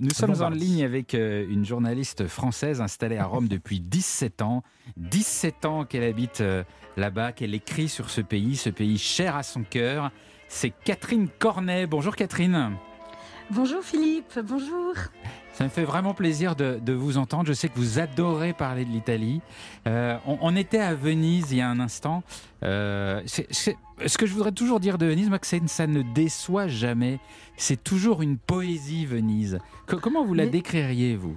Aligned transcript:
Nous 0.00 0.10
sommes 0.10 0.42
en 0.42 0.50
ligne 0.50 0.84
avec 0.84 1.14
euh, 1.14 1.46
une 1.48 1.64
journaliste 1.64 2.26
française 2.26 2.80
installée 2.80 3.18
à 3.18 3.26
Rome 3.26 3.48
depuis 3.48 3.80
17 3.80 4.42
ans. 4.42 4.62
17 4.96 5.64
ans 5.64 5.84
qu'elle 5.84 6.04
habite 6.04 6.40
euh, 6.40 6.64
là-bas, 6.96 7.32
qu'elle 7.32 7.54
écrit 7.54 7.88
sur 7.88 8.10
ce 8.10 8.20
pays, 8.20 8.56
ce 8.56 8.70
pays 8.70 8.98
cher 8.98 9.36
à 9.36 9.42
son 9.42 9.62
cœur. 9.62 10.10
C'est 10.48 10.70
Catherine 10.70 11.28
Cornet. 11.38 11.86
Bonjour 11.86 12.14
Catherine. 12.14 12.76
Bonjour 13.50 13.82
Philippe, 13.82 14.38
bonjour. 14.44 14.94
Ça 15.56 15.64
me 15.64 15.70
fait 15.70 15.84
vraiment 15.84 16.12
plaisir 16.12 16.54
de, 16.54 16.92
vous 16.92 17.16
entendre. 17.16 17.46
Je 17.46 17.54
sais 17.54 17.70
que 17.70 17.78
vous 17.78 17.98
adorez 17.98 18.52
parler 18.52 18.84
de 18.84 18.90
l'Italie. 18.90 19.40
Euh, 19.86 20.18
on, 20.26 20.54
était 20.54 20.80
à 20.80 20.94
Venise 20.94 21.50
il 21.50 21.58
y 21.58 21.60
a 21.62 21.68
un 21.70 21.80
instant. 21.80 22.22
Euh, 22.62 23.22
ce 23.26 24.18
que 24.18 24.26
je 24.26 24.34
voudrais 24.34 24.52
toujours 24.52 24.80
dire 24.80 24.98
de 24.98 25.06
Venise, 25.06 25.30
moi, 25.30 25.38
que 25.38 25.46
ça 25.46 25.86
ne 25.86 26.02
déçoit 26.02 26.68
jamais. 26.68 27.20
C'est 27.56 27.82
toujours 27.82 28.20
une 28.20 28.36
poésie, 28.36 29.06
Venise. 29.06 29.58
comment 29.86 30.26
vous 30.26 30.34
la 30.34 30.44
décririez, 30.44 31.16
vous 31.16 31.36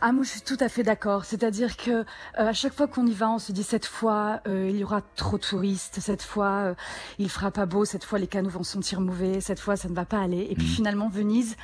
ah, 0.00 0.12
moi, 0.12 0.24
je 0.24 0.30
suis 0.30 0.42
tout 0.42 0.56
à 0.60 0.68
fait 0.68 0.82
d'accord. 0.82 1.24
C'est-à-dire 1.24 1.76
que 1.76 1.90
euh, 1.90 2.04
à 2.36 2.52
chaque 2.52 2.74
fois 2.74 2.86
qu'on 2.86 3.06
y 3.06 3.12
va, 3.12 3.30
on 3.30 3.38
se 3.38 3.52
dit 3.52 3.62
cette 3.62 3.86
fois, 3.86 4.40
euh, 4.46 4.68
il 4.70 4.76
y 4.76 4.84
aura 4.84 5.02
trop 5.16 5.38
de 5.38 5.42
touristes. 5.42 5.98
Cette 6.00 6.22
fois, 6.22 6.50
euh, 6.50 6.74
il 7.18 7.28
fera 7.30 7.50
pas 7.50 7.66
beau. 7.66 7.84
Cette 7.84 8.04
fois, 8.04 8.18
les 8.18 8.26
canaux 8.26 8.50
vont 8.50 8.62
se 8.62 8.72
sentir 8.72 9.00
mauvais. 9.00 9.40
Cette 9.40 9.60
fois, 9.60 9.76
ça 9.76 9.88
ne 9.88 9.94
va 9.94 10.04
pas 10.04 10.20
aller. 10.20 10.46
Et 10.50 10.54
puis 10.54 10.66
mm. 10.66 10.70
finalement, 10.70 11.08
Venise, 11.08 11.56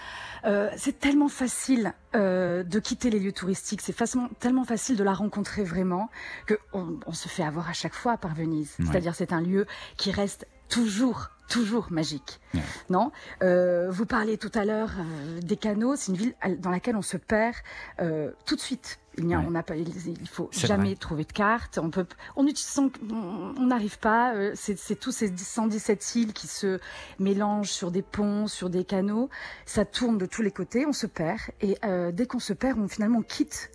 c'est 0.77 0.99
tellement 0.99 1.29
facile 1.29 1.93
de 2.15 2.79
quitter 2.79 3.11
les 3.11 3.21
lieux 3.21 3.33
touristiques. 3.33 3.83
C'est 3.83 3.95
tellement 4.39 4.65
facile 4.65 4.97
de 4.97 5.05
la 5.05 5.13
rencontrer 5.13 5.65
vraiment 5.65 6.09
que 6.47 6.55
on, 6.73 7.13
se 7.13 7.29
fait 7.29 7.43
avoir 7.43 7.69
à 7.69 7.75
chaque 7.75 7.95
fois 7.95 8.17
par 8.17 8.35
Venise. 8.35 8.75
C'est-à-dire, 8.79 9.15
c'est 9.15 9.33
un 9.33 9.43
lieu 9.43 9.67
qui 9.97 10.11
reste 10.11 10.47
toujours 10.71 11.31
toujours 11.49 11.89
magique. 11.91 12.41
Non 12.89 13.11
euh, 13.43 13.91
Vous 13.91 14.07
parliez 14.07 14.39
tout 14.39 14.53
à 14.55 14.65
l'heure 14.65 14.93
euh, 14.99 15.41
des 15.41 15.57
canaux. 15.57 15.97
C'est 15.97 16.13
une 16.13 16.17
ville 16.17 16.35
dans 16.59 16.71
laquelle 16.71 16.97
on 16.97 17.03
se 17.03 17.17
perd 17.17 17.57
euh, 18.01 18.31
tout 18.47 18.55
de 18.55 18.61
suite. 18.61 19.01
Il 19.19 19.27
n'y 19.27 19.35
a, 19.35 19.41
on 19.41 19.55
a 19.55 19.63
pas, 19.63 19.77
il 19.77 20.29
faut 20.29 20.49
jamais 20.53 20.95
trouver 20.95 21.25
de 21.25 21.33
carte. 21.33 21.79
On 21.83 21.91
peut, 21.91 22.07
on 22.37 22.47
on 22.47 23.67
n'arrive 23.67 23.99
pas. 23.99 24.35
Euh, 24.35 24.53
c'est 24.55 24.99
tous 24.99 25.11
ces 25.11 25.37
117 25.37 26.15
îles 26.15 26.33
qui 26.33 26.47
se 26.47 26.79
mélangent 27.19 27.73
sur 27.73 27.91
des 27.91 28.03
ponts, 28.03 28.47
sur 28.47 28.71
des 28.71 28.85
canaux. 28.85 29.29
Ça 29.67 29.85
tourne 29.85 30.17
de 30.17 30.27
tous 30.27 30.43
les 30.43 30.53
côtés. 30.53 30.87
On 30.87 30.93
se 30.93 31.07
perd. 31.07 31.41
Et 31.61 31.77
euh, 31.85 32.13
dès 32.13 32.27
qu'on 32.27 32.39
se 32.39 32.53
perd, 32.53 32.79
on 32.79 32.89
finalement 32.89 33.23
quitte 33.23 33.71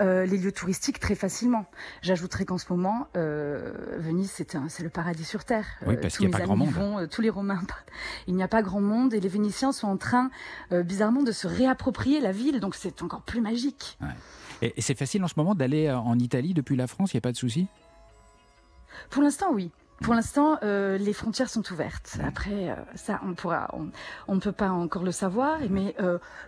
euh, 0.00 0.26
les 0.26 0.38
lieux 0.38 0.52
touristiques 0.52 1.00
très 1.00 1.14
facilement. 1.14 1.66
J'ajouterais 2.02 2.44
qu'en 2.44 2.58
ce 2.58 2.66
moment, 2.70 3.08
euh, 3.16 3.72
Venise, 3.98 4.30
c'est 4.30 4.82
le 4.82 4.90
paradis 4.90 5.24
sur 5.24 5.44
terre. 5.44 5.66
Oui, 5.86 5.96
parce 6.00 6.16
qu'il 6.16 6.28
n'y 6.28 6.34
a 6.34 6.38
pas 6.38 6.44
grand 6.44 6.56
monde. 6.56 6.70
Vont, 6.70 7.06
tous 7.08 7.22
les 7.22 7.30
Romains, 7.30 7.62
il 8.26 8.34
n'y 8.34 8.42
a 8.42 8.48
pas 8.48 8.62
grand 8.62 8.80
monde 8.80 9.14
et 9.14 9.20
les 9.20 9.28
Vénitiens 9.28 9.72
sont 9.72 9.88
en 9.88 9.96
train, 9.96 10.30
bizarrement, 10.70 11.22
de 11.22 11.32
se 11.32 11.46
réapproprier 11.46 12.20
la 12.20 12.32
ville. 12.32 12.60
Donc 12.60 12.74
c'est 12.74 13.02
encore 13.02 13.22
plus 13.22 13.40
magique. 13.40 13.98
Ouais. 14.00 14.08
Et, 14.62 14.80
c'est 14.80 14.94
facile 14.94 15.24
en 15.24 15.28
ce 15.28 15.34
moment 15.36 15.54
d'aller 15.54 15.86
euh, 15.86 15.98
en 15.98 16.18
Italie 16.18 16.54
depuis 16.54 16.76
la 16.76 16.86
France, 16.86 17.12
il 17.12 17.16
n'y 17.16 17.18
a 17.18 17.22
pas 17.22 17.32
de 17.32 17.36
souci? 17.36 17.66
Pour 19.08 19.22
l'instant, 19.22 19.52
oui. 19.52 19.70
Pour 20.02 20.14
l'instant, 20.14 20.58
euh, 20.62 20.96
les 20.98 21.12
frontières 21.12 21.50
sont 21.50 21.62
ouvertes. 21.72 22.18
Après, 22.24 22.70
euh, 22.70 22.74
ça, 22.94 23.20
on 23.24 23.34
pourra, 23.34 23.68
on, 24.26 24.34
ne 24.34 24.40
peut 24.40 24.52
pas 24.52 24.70
encore 24.70 25.02
le 25.02 25.12
savoir, 25.12 25.58
mais 25.68 25.94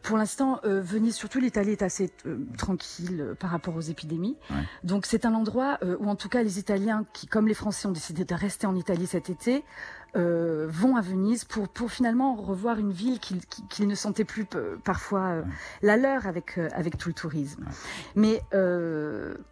pour 0.03 0.17
l'instant, 0.17 0.61
Venise, 0.65 1.15
surtout 1.15 1.39
l'Italie, 1.39 1.73
est 1.73 1.83
assez 1.83 2.11
tranquille 2.57 3.35
par 3.39 3.51
rapport 3.51 3.77
aux 3.77 3.81
épidémies. 3.81 4.37
Donc, 4.85 5.07
c'est 5.07 5.27
un 5.27 5.35
endroit 5.35 5.79
où, 5.99 6.09
en 6.09 6.17
tout 6.17 6.29
cas, 6.29 6.43
les 6.43 6.59
Italiens, 6.59 7.05
qui, 7.13 7.27
comme 7.27 7.47
les 7.47 7.55
Français, 7.55 7.87
ont 7.87 7.93
décidé 7.93 8.25
de 8.25 8.35
rester 8.35 8.67
en 8.67 8.75
Italie 8.75 9.07
cet 9.07 9.31
été, 9.31 9.65
euh, 10.15 10.67
vont 10.69 10.97
à 10.97 11.01
Venise 11.01 11.45
pour, 11.45 11.69
pour 11.69 11.91
finalement 11.91 12.35
revoir 12.35 12.79
une 12.79 12.93
ville 12.93 13.19
qu'ils 13.19 13.89
ne 13.89 13.95
sentaient 13.95 14.27
plus 14.27 14.47
parfois 14.85 15.21
euh, 15.21 15.43
la 15.81 15.97
leur 15.97 16.27
avec, 16.27 16.59
euh, 16.59 16.69
avec 16.75 16.99
tout 16.99 17.09
le 17.09 17.15
tourisme. 17.15 17.65
Mais, 18.15 18.43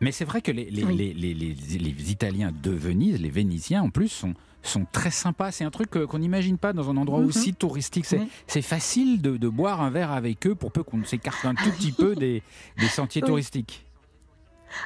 Mais 0.00 0.12
c'est 0.12 0.26
vrai 0.26 0.42
que 0.42 0.52
les, 0.52 0.70
les, 0.70 0.84
les, 0.84 1.14
les, 1.14 1.34
les, 1.34 2.10
Italiens 2.10 2.52
de 2.52 2.72
Venise, 2.72 3.20
les 3.20 3.30
Vénitiens 3.30 3.82
en 3.82 3.88
plus, 3.88 4.08
sont, 4.08 4.34
sont 4.62 4.86
très 4.92 5.10
sympas. 5.10 5.50
C'est 5.50 5.64
un 5.64 5.70
truc 5.70 5.90
qu'on 5.90 6.18
n'imagine 6.18 6.58
pas 6.58 6.74
dans 6.74 6.90
un 6.90 6.96
endroit 6.98 7.20
mhm. 7.20 7.26
aussi 7.26 7.54
touristique. 7.54 8.06
C'est 8.46 8.62
facile 8.62 9.22
de, 9.22 9.38
de, 9.38 9.48
boire 9.48 9.80
un 9.80 9.90
verre 9.90 10.12
avec 10.12 10.46
eux 10.46 10.54
pour 10.54 10.72
peu 10.72 10.82
qu'on 10.82 11.04
s'écarte 11.04 11.44
un 11.46 11.54
tout 11.54 11.70
petit 11.70 11.92
peu 11.92 12.14
des, 12.14 12.42
des 12.78 12.88
sentiers 12.88 13.22
touristiques. 13.26 13.86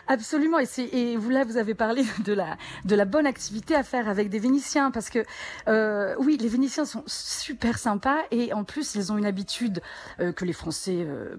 Absolument. 0.08 0.58
Et, 0.58 0.66
et, 0.92 1.16
vous 1.16 1.30
là, 1.30 1.44
vous 1.44 1.56
avez 1.56 1.74
parlé 1.74 2.04
de 2.24 2.32
la 2.32 2.56
de 2.84 2.94
la 2.94 3.04
bonne 3.04 3.26
activité 3.26 3.74
à 3.74 3.82
faire 3.82 4.08
avec 4.08 4.28
des 4.28 4.38
Vénitiens 4.38 4.90
parce 4.90 5.10
que 5.10 5.24
euh, 5.68 6.14
oui, 6.18 6.36
les 6.40 6.48
Vénitiens 6.48 6.84
sont 6.84 7.02
super 7.06 7.78
sympas 7.78 8.18
et 8.30 8.52
en 8.52 8.64
plus 8.64 8.94
ils 8.94 9.12
ont 9.12 9.18
une 9.18 9.26
habitude 9.26 9.82
euh, 10.20 10.32
que 10.32 10.44
les 10.44 10.52
Français 10.52 10.98
euh, 10.98 11.36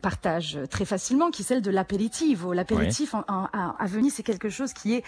partagent 0.00 0.58
très 0.70 0.84
facilement, 0.84 1.30
qui 1.30 1.42
est 1.42 1.44
celle 1.44 1.62
de 1.62 1.70
l'apéritif. 1.70 2.44
L'apéritif 2.52 3.14
à 3.14 3.86
Venise, 3.86 4.14
c'est 4.14 4.22
quelque 4.22 4.48
chose 4.48 4.72
qui 4.72 4.94
est 4.94 5.04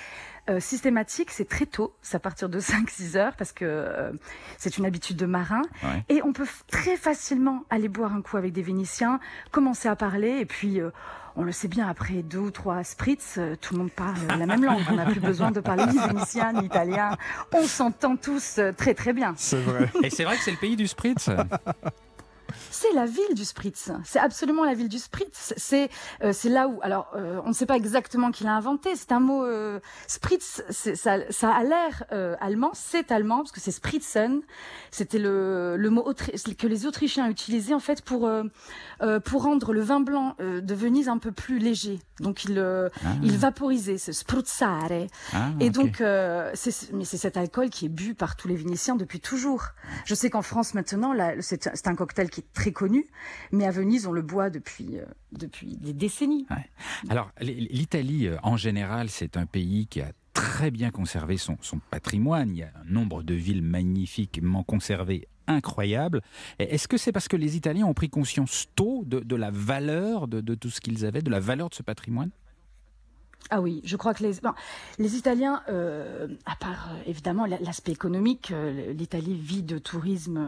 euh, 0.49 0.60
systématique. 0.60 1.31
C'est 1.31 1.49
très 1.49 1.66
tôt, 1.66 1.95
c'est 2.00 2.16
à 2.16 2.21
partir 2.21 2.49
de 2.49 2.59
5-6 2.60 3.19
heures 3.19 3.37
parce 3.37 3.53
que 3.53 3.66
euh, 3.66 4.12
c'est 4.56 4.78
une 4.78 4.87
habitude 4.87 5.16
de 5.16 5.27
marin 5.27 5.62
et 6.09 6.22
on 6.22 6.33
peut 6.33 6.47
très 6.69 6.97
facilement 6.97 7.65
aller 7.69 7.89
boire 7.89 8.15
un 8.15 8.22
coup 8.22 8.39
avec 8.39 8.53
des 8.53 8.62
Vénitiens, 8.62 9.21
commencer 9.50 9.89
à 9.89 9.97
parler 9.97 10.39
et 10.41 10.47
puis 10.47 10.81
on 11.38 11.44
le 11.44 11.53
sait 11.53 11.69
bien, 11.69 11.88
après 11.88 12.15
deux 12.15 12.38
ou 12.38 12.50
trois 12.50 12.82
spritz, 12.82 13.37
euh, 13.38 13.54
tout 13.60 13.75
le 13.75 13.78
monde 13.78 13.93
parle 13.93 14.19
la 14.26 14.44
même 14.44 14.65
langue. 14.65 14.82
On 14.91 14.97
n'a 14.97 15.06
plus 15.06 15.21
besoin 15.21 15.53
de 15.53 15.60
parler 15.60 15.84
ni 15.87 15.97
vénitien 15.97 16.53
ni 16.53 16.66
italien. 16.66 17.16
On 17.53 17.62
s'entend 17.62 18.16
tous 18.16 18.59
euh, 18.59 18.72
très 18.72 18.93
très 18.93 19.12
bien. 19.12 19.34
C'est 19.37 19.60
vrai. 19.60 19.88
Et 20.03 20.10
c'est 20.10 20.25
vrai 20.25 20.37
que 20.37 20.43
c'est 20.43 20.50
le 20.50 20.56
pays 20.56 20.75
du 20.75 20.88
spritz. 20.88 21.31
C'est 22.70 22.92
la 22.92 23.06
ville 23.06 23.34
du 23.34 23.44
Spritz. 23.44 23.91
C'est 24.04 24.19
absolument 24.19 24.64
la 24.64 24.75
ville 24.75 24.88
du 24.88 24.98
Spritz. 24.98 25.54
C'est 25.56 25.91
euh, 26.22 26.32
c'est 26.32 26.48
là 26.48 26.69
où 26.69 26.81
alors 26.82 27.10
euh, 27.14 27.41
on 27.44 27.48
ne 27.48 27.53
sait 27.53 27.66
pas 27.66 27.76
exactement 27.76 28.31
qui 28.31 28.44
l'a 28.44 28.54
inventé. 28.54 28.91
C'est 28.94 29.12
un 29.12 29.20
mot 29.20 29.44
euh, 29.44 29.81
Spritz. 30.06 30.62
Ça, 30.70 31.19
ça 31.31 31.50
a 31.50 31.62
l'air 31.62 32.04
allemand. 32.41 32.70
C'est 32.75 33.12
allemand 33.12 33.38
parce 33.38 33.53
que 33.53 33.60
c'est 33.60 33.70
Spritzen. 33.70 34.41
C'était 34.91 35.19
le 35.19 35.76
le 35.76 35.91
mot 35.91 36.04
que 36.59 36.66
les 36.66 36.86
Autrichiens 36.86 37.28
utilisaient 37.28 37.75
en 37.75 37.81
fait 37.81 38.03
pour 38.03 38.31
pour 39.25 39.42
rendre 39.42 39.72
le 39.72 39.80
vin 39.80 40.00
blanc 40.00 40.36
de 40.38 40.75
Venise 40.75 41.09
un 41.09 41.19
peu 41.19 41.32
plus 41.32 41.59
léger. 41.59 42.00
Donc 42.20 42.44
il 42.44 42.59
ah. 42.59 42.91
il 43.22 43.36
vaporisait, 43.36 43.98
ce 43.98 44.12
spruzzare. 44.12 45.06
Ah, 45.32 45.50
Et 45.60 45.70
donc 45.70 46.03
c'est 46.54 46.92
mais 46.92 47.04
c'est 47.04 47.19
cet 47.19 47.36
alcool 47.36 47.70
qui 47.70 47.86
est 47.86 47.91
bu 47.91 48.15
par 48.15 48.36
tous 48.36 48.48
les 48.48 48.56
Vénitiens 48.56 48.97
depuis 48.97 49.20
toujours. 49.20 49.69
Je 50.04 50.15
sais 50.15 50.30
qu'en 50.30 50.42
France 50.42 50.75
maintenant 50.75 51.15
c'est 51.41 51.86
un 51.86 51.94
cocktail 51.94 52.30
qui 52.30 52.38
très 52.53 52.72
connu, 52.72 53.06
mais 53.53 53.66
à 53.66 53.71
Venise, 53.71 54.06
on 54.06 54.12
le 54.12 54.22
boit 54.22 54.50
depuis, 54.50 54.99
euh, 54.99 55.04
depuis 55.32 55.76
des 55.76 55.93
décennies. 55.93 56.47
Alors, 57.09 57.31
l'Italie, 57.41 58.26
euh, 58.26 58.37
en 58.43 58.56
général, 58.56 59.09
c'est 59.09 59.37
un 59.37 59.47
pays 59.47 59.87
qui 59.87 60.00
a 60.00 60.12
très 60.32 60.71
bien 60.71 60.91
conservé 60.91 61.37
son, 61.37 61.56
patrimoine. 61.91 62.50
Il 62.50 62.59
y 62.59 62.62
a 62.62 62.71
un 62.81 62.91
nombre 62.91 63.22
de 63.22 63.34
villes 63.34 63.62
magnifiquement 63.62 64.62
conservées 64.62 65.27
incroyable. 65.47 66.21
Est-ce 66.59 66.87
que 66.87 66.97
c'est 66.97 67.10
parce 67.10 67.27
que 67.27 67.37
les 67.37 67.56
Italiens 67.56 67.87
ont 67.87 67.94
pris 67.94 68.10
conscience 68.10 68.66
tôt 68.77 69.03
de, 69.06 69.37
la 69.37 69.50
valeur 69.50 70.28
de, 70.28 70.54
tout 70.54 70.71
ce 70.71 70.81
qu'ils 70.81 71.06
avaient, 71.06 71.22
de 71.22 71.31
la 71.31 71.41
valeur 71.41 71.71
de 71.71 71.75
ce 71.75 71.82
patrimoine? 71.82 72.31
Ah 73.50 73.60
oui, 73.60 73.81
je 73.84 73.97
crois 73.97 74.12
que 74.12 74.22
les, 74.22 74.32
les 74.99 75.16
Italiens, 75.16 75.62
euh, 75.69 76.28
à 76.44 76.54
part 76.56 76.91
euh, 76.91 77.03
évidemment 77.06 77.47
l'aspect 77.47 77.93
économique, 77.93 78.50
euh, 78.50 78.93
l'Italie 78.93 79.34
vit 79.34 79.62
de 79.62 79.78
tourisme 79.78 80.47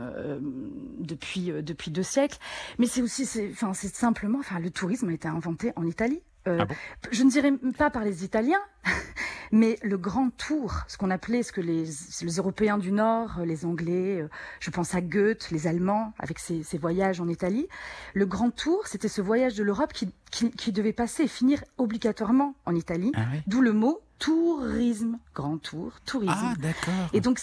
depuis 0.98 1.50
depuis 1.62 1.90
deux 1.90 2.02
siècles, 2.02 2.38
mais 2.78 2.86
c'est 2.86 3.02
aussi, 3.02 3.28
enfin, 3.52 3.72
c'est 3.74 3.94
simplement, 3.94 4.38
enfin, 4.38 4.58
le 4.60 4.70
tourisme 4.70 5.08
a 5.08 5.12
été 5.12 5.28
inventé 5.28 5.72
en 5.76 5.86
Italie. 5.86 6.20
Ah 6.46 6.66
je 7.10 7.22
ne 7.22 7.30
dirais 7.30 7.52
pas 7.76 7.90
par 7.90 8.02
les 8.02 8.24
Italiens, 8.24 8.62
mais 9.52 9.78
le 9.82 9.98
grand 9.98 10.30
tour, 10.30 10.74
ce 10.86 10.96
qu'on 10.96 11.10
appelait, 11.10 11.42
ce 11.42 11.52
que 11.52 11.60
les, 11.60 11.84
les, 11.84 12.32
Européens 12.36 12.78
du 12.78 12.92
Nord, 12.92 13.40
les 13.44 13.64
Anglais, 13.64 14.20
euh, 14.20 14.28
je 14.60 14.70
pense 14.70 14.94
à 14.94 15.00
Goethe, 15.00 15.50
les 15.50 15.66
Allemands, 15.66 16.12
avec 16.18 16.38
ses, 16.38 16.62
ses 16.62 16.78
voyages 16.78 17.20
en 17.20 17.28
Italie, 17.28 17.68
le 18.14 18.26
grand 18.26 18.50
tour, 18.50 18.86
c'était 18.86 19.08
ce 19.08 19.20
voyage 19.20 19.54
de 19.54 19.62
l'Europe 19.62 19.92
qui, 19.92 20.12
qui, 20.30 20.50
qui, 20.50 20.72
devait 20.72 20.92
passer 20.92 21.24
et 21.24 21.28
finir 21.28 21.64
obligatoirement 21.78 22.54
en 22.66 22.74
Italie, 22.74 23.12
ah 23.14 23.26
d'où 23.46 23.60
le 23.60 23.72
mot 23.72 24.00
tourisme, 24.18 25.18
grand 25.34 25.58
tour, 25.58 25.92
tourisme. 26.04 26.34
Ah 26.36 26.54
d'accord. 26.60 27.10
Et 27.12 27.20
donc, 27.20 27.40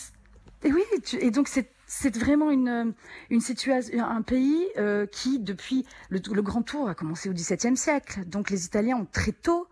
et 0.63 0.71
oui, 0.71 0.83
et 1.19 1.31
donc 1.31 1.47
c'est 1.47 1.69
c'est 1.87 2.15
vraiment 2.17 2.51
une, 2.51 2.93
une 3.29 3.39
situation, 3.39 4.03
un 4.05 4.21
pays 4.21 4.67
euh, 4.77 5.05
qui, 5.05 5.39
depuis 5.39 5.85
le, 6.09 6.19
le, 6.33 6.41
Grand 6.41 6.61
Tour, 6.61 6.89
a 6.89 6.93
commencé 6.93 7.29
au 7.29 7.33
XVIIe 7.33 7.77
siècle. 7.77 8.25
Donc 8.25 8.49
les 8.49 8.65
Italiens 8.65 8.97
ont 8.97 9.07
très 9.09 9.31
tôt 9.31 9.69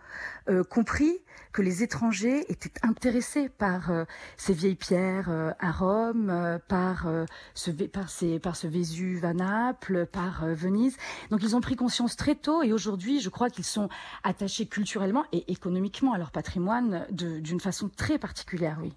euh, 0.48 0.64
compris 0.64 1.20
que 1.56 1.62
les 1.62 1.84
étrangers 1.84 2.44
étaient 2.52 2.74
intéressés 2.82 3.48
par 3.48 3.90
euh, 3.90 4.04
ces 4.36 4.52
vieilles 4.52 4.76
pierres 4.76 5.30
euh, 5.30 5.52
à 5.60 5.72
Rome, 5.72 6.30
euh, 6.30 6.60
par 6.68 7.08
ce 7.54 7.72
par 7.72 8.10
ces 8.10 8.40
par 8.40 8.58
ce 8.58 8.68
Vésuve 8.68 9.24
à 9.24 9.34
Naples, 9.34 10.06
par 10.06 10.46
Venise. 10.48 10.98
Donc 11.32 11.44
ils 11.44 11.56
ont 11.56 11.62
pris 11.62 11.78
conscience 11.78 12.18
très 12.18 12.36
tôt 12.36 12.62
et 12.62 12.74
aujourd'hui, 12.74 13.22
je 13.22 13.30
crois 13.30 13.50
qu'ils 13.50 13.64
sont 13.64 13.88
attachés 14.24 14.66
culturellement 14.66 15.24
et 15.32 15.50
économiquement 15.50 16.12
à 16.12 16.18
leur 16.18 16.32
patrimoine 16.32 17.08
d'une 17.10 17.62
façon 17.62 17.88
très 17.88 18.20
particulière, 18.20 18.78
oui. 18.82 18.92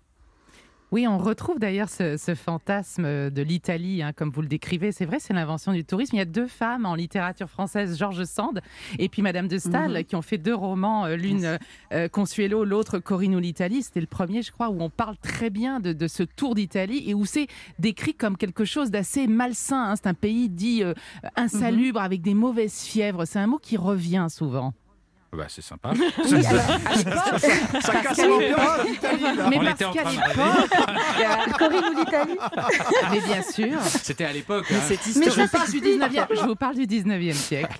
Oui, 0.91 1.07
on 1.07 1.19
retrouve 1.19 1.59
d'ailleurs 1.59 1.91
ce, 1.91 2.17
fantasme 2.35 3.31
de 3.31 3.43
l'Italie, 3.43 4.03
hein, 4.03 4.13
comme 4.15 4.31
vous 4.31 4.41
le 4.41 4.49
décrivez. 4.49 4.91
C'est 4.91 5.05
vrai, 5.05 5.19
c'est 5.21 5.35
l'invention 5.35 5.73
du 5.73 5.85
tourisme. 5.85 6.17
Il 6.17 6.19
y 6.19 6.23
a 6.23 6.25
deux 6.25 6.47
femmes 6.47 6.87
en 6.87 6.95
littérature 6.95 7.51
française, 7.51 7.99
Georges 7.99 8.25
Sand 8.25 8.63
et 8.99 9.11
puis 9.11 9.21
Madame 9.21 9.49
de 9.49 9.59
Staël, 9.59 9.93
mhm. 9.93 10.05
qui 10.05 10.17
ont 10.17 10.23
fait 10.23 10.39
deux 10.39 10.55
romans, 10.55 11.05
euh, 11.05 11.17
l'une 11.17 11.59
euh, 11.93 12.09
Consuelo, 12.09 12.65
l'autre 12.65 12.99
Corino 13.01 13.39
l'Italie. 13.39 13.83
C'était 13.83 14.01
le 14.01 14.07
premier, 14.07 14.41
je 14.41 14.51
crois, 14.51 14.71
où 14.71 14.81
on 14.81 14.89
parle 14.89 15.17
très 15.19 15.51
bien 15.51 15.79
de, 15.79 16.09
ce 16.09 16.23
tour 16.23 16.55
d'Italie 16.55 17.05
et 17.07 17.13
où 17.13 17.27
c'est 17.27 17.49
décrit 17.79 18.15
comme 18.15 18.39
quelque 18.39 18.65
chose 18.65 18.91
d'assez 18.91 19.27
malsain. 19.27 19.91
Hein. 19.91 19.97
C'est 19.97 20.09
un 20.09 20.15
pays 20.15 20.49
dit 20.49 20.83
euh, 20.83 20.95
insalubre, 21.37 22.01
avec 22.01 22.23
des 22.23 22.35
mauvaises 22.35 22.81
fièvres. 22.81 23.27
C'est 23.27 23.39
un 23.39 23.47
mot 23.47 23.59
qui 23.59 23.77
revient 23.77 24.29
souvent. 24.31 24.73
Bah, 25.33 25.45
c'est 25.49 25.63
sympa. 25.63 25.93
Oui, 26.31 26.47
alors, 26.47 27.41
ça, 27.83 28.01
casse 28.03 28.19
l'ambiance 28.19 28.87
d'Italie. 28.87 29.25
Mais 29.51 29.59
parce 29.59 29.95
qu'à 29.95 30.05
l'époque, 30.05 31.59
Corinne 31.59 31.85
ou 31.85 31.99
l'Italie. 31.99 32.39
Mais 33.11 33.21
bien 33.21 33.43
sûr. 33.43 33.81
C'était 33.83 34.25
à 34.25 34.33
l'époque. 34.33 34.67
Hein. 34.71 34.97
Mais 35.17 35.31
je, 35.31 35.41
vous 35.43 35.49
parle 35.49 35.71
du 35.71 35.81
19e, 35.81 36.27
je 36.31 36.47
vous 36.47 36.57
parle 36.57 36.75
du 36.77 36.87
19e 36.87 37.33
siècle. 37.35 37.79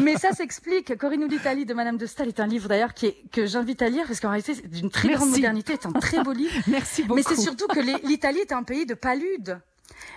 Mais 0.00 0.16
ça 0.16 0.32
s'explique. 0.32 0.96
Corinne 0.96 1.24
ou 1.24 1.28
l'Italie 1.28 1.66
de 1.66 1.74
Madame 1.74 1.96
de 1.96 2.06
Staël 2.06 2.28
est 2.28 2.40
un 2.40 2.46
livre 2.46 2.68
d'ailleurs 2.68 2.94
que 2.94 3.46
j'invite 3.46 3.82
à 3.82 3.88
lire 3.88 4.04
parce 4.06 4.20
qu'en 4.20 4.30
réalité 4.30 4.54
c'est 4.54 4.68
d'une 4.68 4.90
très 4.90 5.08
grande 5.08 5.30
modernité, 5.30 5.74
c'est 5.80 5.88
un 5.88 5.92
très 5.92 6.22
beau 6.22 6.32
livre. 6.32 6.54
Merci 6.68 7.02
beaucoup. 7.02 7.16
Mais 7.16 7.22
c'est 7.22 7.40
surtout 7.40 7.66
que 7.66 7.80
l'Italie 8.06 8.38
est 8.38 8.52
un 8.52 8.62
pays 8.62 8.86
de 8.86 8.94
paludes. 8.94 9.60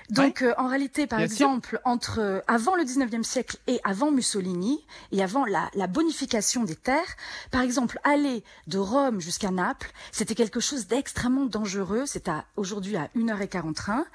Donc 0.10 0.42
euh, 0.42 0.54
en 0.58 0.68
réalité, 0.68 1.08
par 1.08 1.20
exemple, 1.20 1.80
entre 1.86 2.20
euh, 2.20 2.40
avant 2.48 2.76
le 2.76 2.84
19e 2.84 3.24
siècle 3.24 3.58
et 3.68 3.80
avant 3.84 4.12
Mussolini 4.12 4.84
et 5.12 5.24
avant 5.24 5.46
la, 5.46 5.70
la 5.76 5.88
bonification 5.88 6.64
des 6.64 6.76
terres, 6.76 7.16
par 7.52 7.62
exemple, 7.62 8.00
aller 8.04 8.44
de 8.68 8.78
Rome 8.78 9.22
jusqu'à 9.22 9.52
Naples, 9.52 9.92
c'était 10.12 10.36
quelque 10.36 10.60
chose 10.60 10.88
d'extrêmement 10.88 11.46
dangereux. 11.46 12.04
C'est 12.06 12.28
à 12.28 12.46
aujourd'hui 12.58 12.98
à 12.98 13.10
1h40 13.16 13.74
train, 13.74 14.06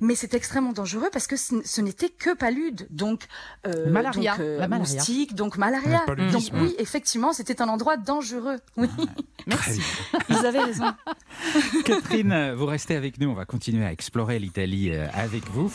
mais 0.00 0.14
c'est 0.14 0.34
extrêmement 0.34 0.72
dangereux 0.72 1.08
parce 1.12 1.26
que 1.26 1.36
ce, 1.36 1.80
n'était 1.80 2.08
que 2.08 2.34
palude, 2.34 2.86
donc 2.90 3.24
euh, 3.66 3.90
malaria, 3.90 4.36
donc, 4.36 4.46
la 4.46 4.68
malaria. 4.68 4.78
moustique, 4.78 5.34
donc 5.34 5.56
malaria. 5.56 6.04
Donc 6.32 6.44
oui, 6.54 6.74
effectivement, 6.78 7.32
c'était 7.32 7.62
un 7.62 7.68
endroit 7.68 7.96
dangereux. 7.96 8.58
Oui. 8.76 8.88
Merci. 9.46 9.80
Vous 10.28 10.44
avez 10.44 10.58
raison. 10.58 10.86
Catherine, 11.84 12.52
vous 12.54 12.66
restez 12.66 12.96
avec 12.96 13.20
nous. 13.20 13.28
On 13.28 13.34
va 13.34 13.44
continuer 13.44 13.84
à 13.84 13.92
explorer 13.92 14.38
l'Italie 14.38 14.92
avec 14.92 15.35
vous 15.44 15.70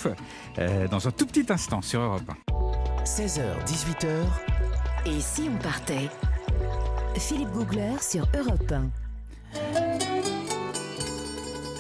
euh, 0.57 0.87
dans 0.87 1.07
un 1.07 1.11
tout 1.11 1.25
petit 1.25 1.45
instant 1.49 1.81
sur 1.81 2.01
Europe 2.01 2.29
1. 2.49 3.03
16h, 3.03 3.41
18h. 3.65 4.07
Et 5.05 5.19
si 5.19 5.49
on 5.53 5.57
partait? 5.61 6.09
Philippe 7.17 7.51
Googler 7.51 7.97
sur 7.99 8.27
Europe 8.37 8.71
1. 8.71 8.89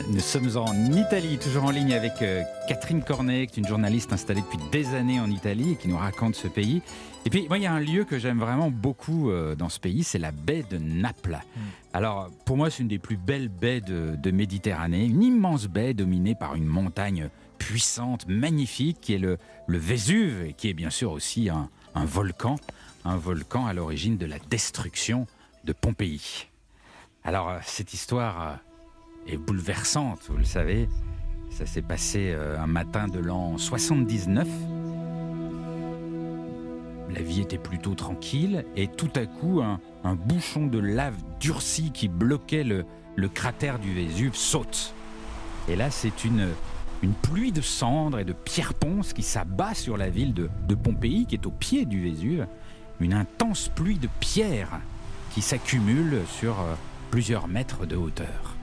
Nous 0.09 0.19
sommes 0.19 0.57
en 0.57 0.73
Italie, 0.91 1.37
toujours 1.37 1.65
en 1.65 1.69
ligne 1.71 1.93
avec 1.93 2.21
euh, 2.21 2.41
Catherine 2.67 3.01
Cornet, 3.01 3.47
qui 3.47 3.59
est 3.59 3.63
une 3.63 3.69
journaliste 3.69 4.11
installée 4.11 4.41
depuis 4.41 4.57
des 4.71 4.93
années 4.93 5.19
en 5.21 5.29
Italie 5.29 5.71
et 5.71 5.75
qui 5.75 5.87
nous 5.87 5.97
raconte 5.97 6.35
ce 6.35 6.47
pays. 6.47 6.81
Et 7.25 7.29
puis, 7.29 7.45
moi, 7.47 7.57
il 7.57 7.63
y 7.63 7.67
a 7.67 7.71
un 7.71 7.79
lieu 7.79 8.03
que 8.03 8.19
j'aime 8.19 8.39
vraiment 8.39 8.71
beaucoup 8.71 9.29
euh, 9.29 9.55
dans 9.55 9.69
ce 9.69 9.79
pays, 9.79 10.03
c'est 10.03 10.19
la 10.19 10.31
baie 10.31 10.65
de 10.69 10.77
Naples. 10.77 11.39
Mm. 11.55 11.59
Alors, 11.93 12.29
pour 12.45 12.57
moi, 12.57 12.69
c'est 12.69 12.81
une 12.81 12.89
des 12.89 12.99
plus 12.99 13.15
belles 13.15 13.47
baies 13.47 13.79
de, 13.79 14.15
de 14.17 14.31
Méditerranée, 14.31 15.05
une 15.05 15.23
immense 15.23 15.67
baie 15.67 15.93
dominée 15.93 16.35
par 16.35 16.55
une 16.55 16.65
montagne 16.65 17.29
puissante, 17.61 18.27
magnifique, 18.27 18.97
qui 19.01 19.13
est 19.13 19.19
le, 19.19 19.37
Vésuve, 19.67 20.53
qui 20.57 20.69
est 20.69 20.73
bien 20.73 20.89
sûr 20.89 21.11
aussi 21.11 21.49
un, 21.49 21.69
volcan, 22.05 22.57
un 23.05 23.15
volcan 23.15 23.67
à 23.67 23.73
l'origine 23.73 24.17
de 24.17 24.25
la 24.25 24.37
destruction 24.49 25.27
de 25.63 25.71
Pompéi. 25.71 26.47
Alors, 27.23 27.49
euh, 27.49 27.59
cette 27.63 27.93
histoire 27.93 28.41
euh, 28.41 28.55
est 29.33 29.37
bouleversante, 29.37 30.21
vous 30.27 30.37
le 30.37 30.43
savez. 30.43 30.89
Ça 31.51 31.65
s'est 31.65 31.83
passé 31.83 32.31
euh, 32.31 32.59
un 32.59 32.65
matin 32.65 33.07
de 33.07 33.19
l'an 33.19 33.57
79. 33.57 34.47
La 37.13 37.21
vie 37.21 37.41
était 37.41 37.59
plutôt 37.59 37.93
tranquille 37.93 38.65
et 38.75 38.87
tout 38.87 39.11
à 39.15 39.25
coup, 39.27 39.61
un, 39.61 39.79
bouchon 40.15 40.65
de 40.65 40.79
lave 40.79 41.15
durci 41.39 41.91
qui 41.91 42.07
bloquait 42.07 42.63
le, 42.63 42.85
le 43.15 43.29
cratère 43.29 43.77
du 43.77 43.93
Vésuve 43.93 44.35
saute. 44.35 44.95
Et 45.69 45.75
là, 45.75 45.91
c'est 45.91 46.25
une 46.25 46.49
une 47.01 47.13
pluie 47.13 47.51
de 47.51 47.61
cendres 47.61 48.19
et 48.19 48.25
de 48.25 48.33
pierres 48.33 48.73
ponces 48.73 49.13
qui 49.13 49.23
s'abat 49.23 49.73
sur 49.73 49.97
la 49.97 50.09
ville 50.09 50.33
de, 50.33 50.75
Pompéi, 50.75 51.25
qui 51.25 51.35
est 51.35 51.45
au 51.45 51.51
pied 51.51 51.85
du 51.85 52.01
Vésuve. 52.01 52.47
Une 52.99 53.13
intense 53.13 53.69
pluie 53.69 53.97
de 53.97 54.07
pierres 54.19 54.79
qui 55.33 55.41
s'accumule 55.41 56.21
sur 56.27 56.59
euh, 56.59 56.75
plusieurs 57.09 57.47
mètres 57.47 57.85
de 57.85 57.95
hauteur. 57.95 58.55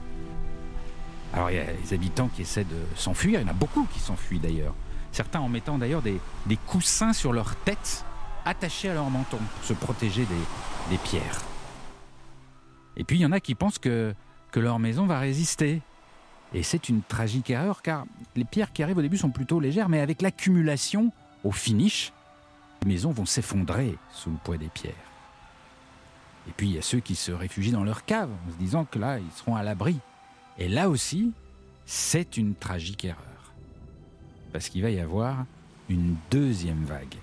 Alors 1.33 1.51
il 1.51 1.57
y 1.57 1.61
a 1.61 1.65
les 1.65 1.93
habitants 1.93 2.29
qui 2.29 2.43
essaient 2.43 2.65
de 2.65 2.97
s'enfuir, 2.97 3.41
il 3.41 3.43
y 3.43 3.47
en 3.47 3.51
a 3.51 3.55
beaucoup 3.55 3.87
qui 3.93 3.99
s'enfuient 3.99 4.39
d'ailleurs. 4.39 4.75
Certains 5.11 5.41
en 5.41 5.49
mettant 5.49 5.79
d'ailleurs 5.79 6.03
des, 6.03 6.21
coussins 6.67 7.13
sur 7.13 7.33
leur 7.33 7.57
tête, 7.57 8.05
attachés 8.45 8.91
à 8.91 8.95
leur 8.95 9.11
menton, 9.11 9.39
pour 9.39 9.65
se 9.65 9.73
protéger 9.73 10.25
des, 10.91 10.99
pierres. 10.99 11.41
Et 12.97 13.05
puis 13.05 13.19
il 13.19 13.21
y 13.21 13.27
en 13.27 13.33
a 13.33 13.41
qui 13.41 13.55
pensent 13.55 13.79
que 13.79 14.15
leur 14.55 14.79
maison 14.79 15.07
va 15.07 15.19
résister, 15.19 15.83
et 16.55 16.63
c'est 16.63 16.89
une 16.89 17.03
tragique 17.03 17.51
erreur 17.51 17.83
car 17.83 18.07
les 18.35 18.45
pierres 18.45 18.73
qui 18.73 18.83
arrivent 18.83 18.99
au 18.99 19.03
début 19.03 19.19
sont 19.19 19.31
plutôt 19.31 19.61
légères, 19.61 19.89
mais 19.89 20.01
avec 20.01 20.23
l'accumulation, 20.23 21.13
au 21.45 21.53
finish, 21.53 22.13
les 22.83 22.89
maisons 22.89 23.11
vont 23.11 23.27
s'effondrer 23.27 23.97
sous 24.13 24.31
le 24.31 24.37
poids 24.43 24.57
des 24.57 24.69
pierres. 24.69 24.95
Et 26.49 26.53
puis 26.57 26.69
il 26.69 26.75
y 26.75 26.79
a 26.79 26.83
ceux 26.83 27.01
qui 27.01 27.15
se 27.15 27.33
réfugient 27.33 27.73
dans 27.73 27.85
leur 27.85 28.05
cave 28.05 28.31
en 28.31 28.53
se 28.53 28.57
disant 28.57 28.87
que 28.87 28.99
là, 28.99 29.19
ils 29.19 29.31
seront 29.33 29.57
à 29.57 29.63
l'abri. 29.63 29.99
Et 30.57 30.69
là 30.69 30.89
aussi, 30.89 31.33
c'est 31.85 32.37
une 32.37 32.55
tragique 32.55 33.05
erreur. 33.05 33.19
Parce 34.53 34.71
qu'il 34.71 34.83
va 34.83 34.91
y 34.91 35.01
avoir 35.01 35.45
une 35.91 36.17
deuxième 36.31 36.85
vague. 36.85 37.17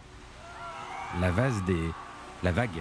La, 1.19 1.31
vague 1.31 1.53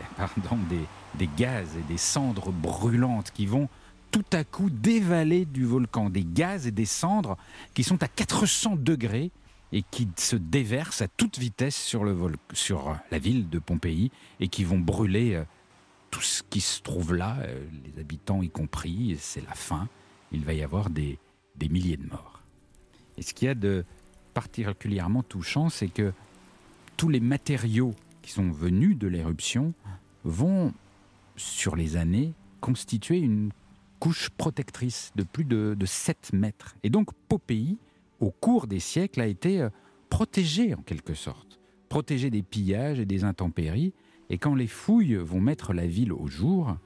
des 1.14 1.28
gaz 1.38 1.68
et 1.76 1.92
des 1.92 1.96
cendres 1.96 2.52
brûlantes 2.52 3.30
qui 3.30 3.46
vont 3.46 3.68
tout 4.14 4.24
à 4.32 4.44
coup 4.44 4.70
dévaler 4.70 5.44
du 5.44 5.64
volcan 5.64 6.08
des 6.08 6.24
gaz 6.24 6.68
et 6.68 6.70
des 6.70 6.84
cendres 6.84 7.36
qui 7.74 7.82
sont 7.82 8.00
à 8.00 8.06
400 8.06 8.76
degrés 8.76 9.32
et 9.72 9.82
qui 9.82 10.06
se 10.16 10.36
déversent 10.36 11.02
à 11.02 11.08
toute 11.08 11.36
vitesse 11.36 11.74
sur, 11.74 12.04
le 12.04 12.16
sur 12.52 12.90
euh, 12.90 12.94
la 13.10 13.18
ville 13.18 13.48
de 13.48 13.58
Pompéi 13.58 14.12
et 14.38 14.46
qui 14.46 14.62
vont 14.62 14.78
brûler 14.78 15.34
euh, 15.34 15.42
tout 16.12 16.20
ce 16.20 16.44
qui 16.44 16.60
se 16.60 16.80
trouve 16.80 17.12
là, 17.12 17.38
euh, 17.40 17.66
les 17.84 18.00
habitants 18.00 18.40
y 18.40 18.50
compris. 18.50 19.16
C'est 19.18 19.44
la 19.44 19.54
fin. 19.54 19.88
Il 20.30 20.44
va 20.44 20.52
y 20.52 20.62
avoir 20.62 20.90
des, 20.90 21.18
des 21.56 21.68
milliers 21.68 21.96
de 21.96 22.06
morts. 22.06 22.40
Et 23.18 23.22
ce 23.22 23.34
qu'il 23.34 23.46
y 23.46 23.50
a 23.50 23.56
de 23.56 23.84
particulièrement 24.32 25.24
touchant, 25.24 25.70
c'est 25.70 25.88
que 25.88 26.12
tous 26.96 27.08
les 27.08 27.18
matériaux 27.18 27.96
qui 28.22 28.30
sont 28.30 28.52
venus 28.52 28.96
de 28.96 29.08
l'éruption 29.08 29.74
vont, 30.22 30.72
sur 31.34 31.74
les 31.74 31.96
années, 31.96 32.32
constituer 32.60 33.18
une 33.18 33.50
couche 34.04 34.28
protectrice 34.28 35.12
de 35.16 35.22
plus 35.22 35.46
de, 35.46 35.74
7 35.82 36.34
mètres. 36.34 36.76
Et 36.82 36.90
donc 36.90 37.14
Pompéi, 37.26 37.78
au 38.20 38.30
cours 38.30 38.66
des 38.66 38.78
siècles, 38.78 39.22
a 39.22 39.26
été 39.26 39.62
euh, 39.62 39.70
protégée 40.10 40.74
en 40.74 40.82
quelque 40.82 41.14
sorte, 41.14 41.58
protégée 41.88 42.28
des 42.28 42.42
pillages 42.42 43.00
et 43.00 43.06
des 43.06 43.24
intempéries. 43.24 43.94
Et 44.28 44.36
quand 44.36 44.54
les 44.54 44.66
fouilles 44.66 45.14
vont 45.14 45.40
mettre 45.40 45.72
la 45.72 45.86
ville 45.86 46.12
au 46.12 46.26
jour, 46.26 46.76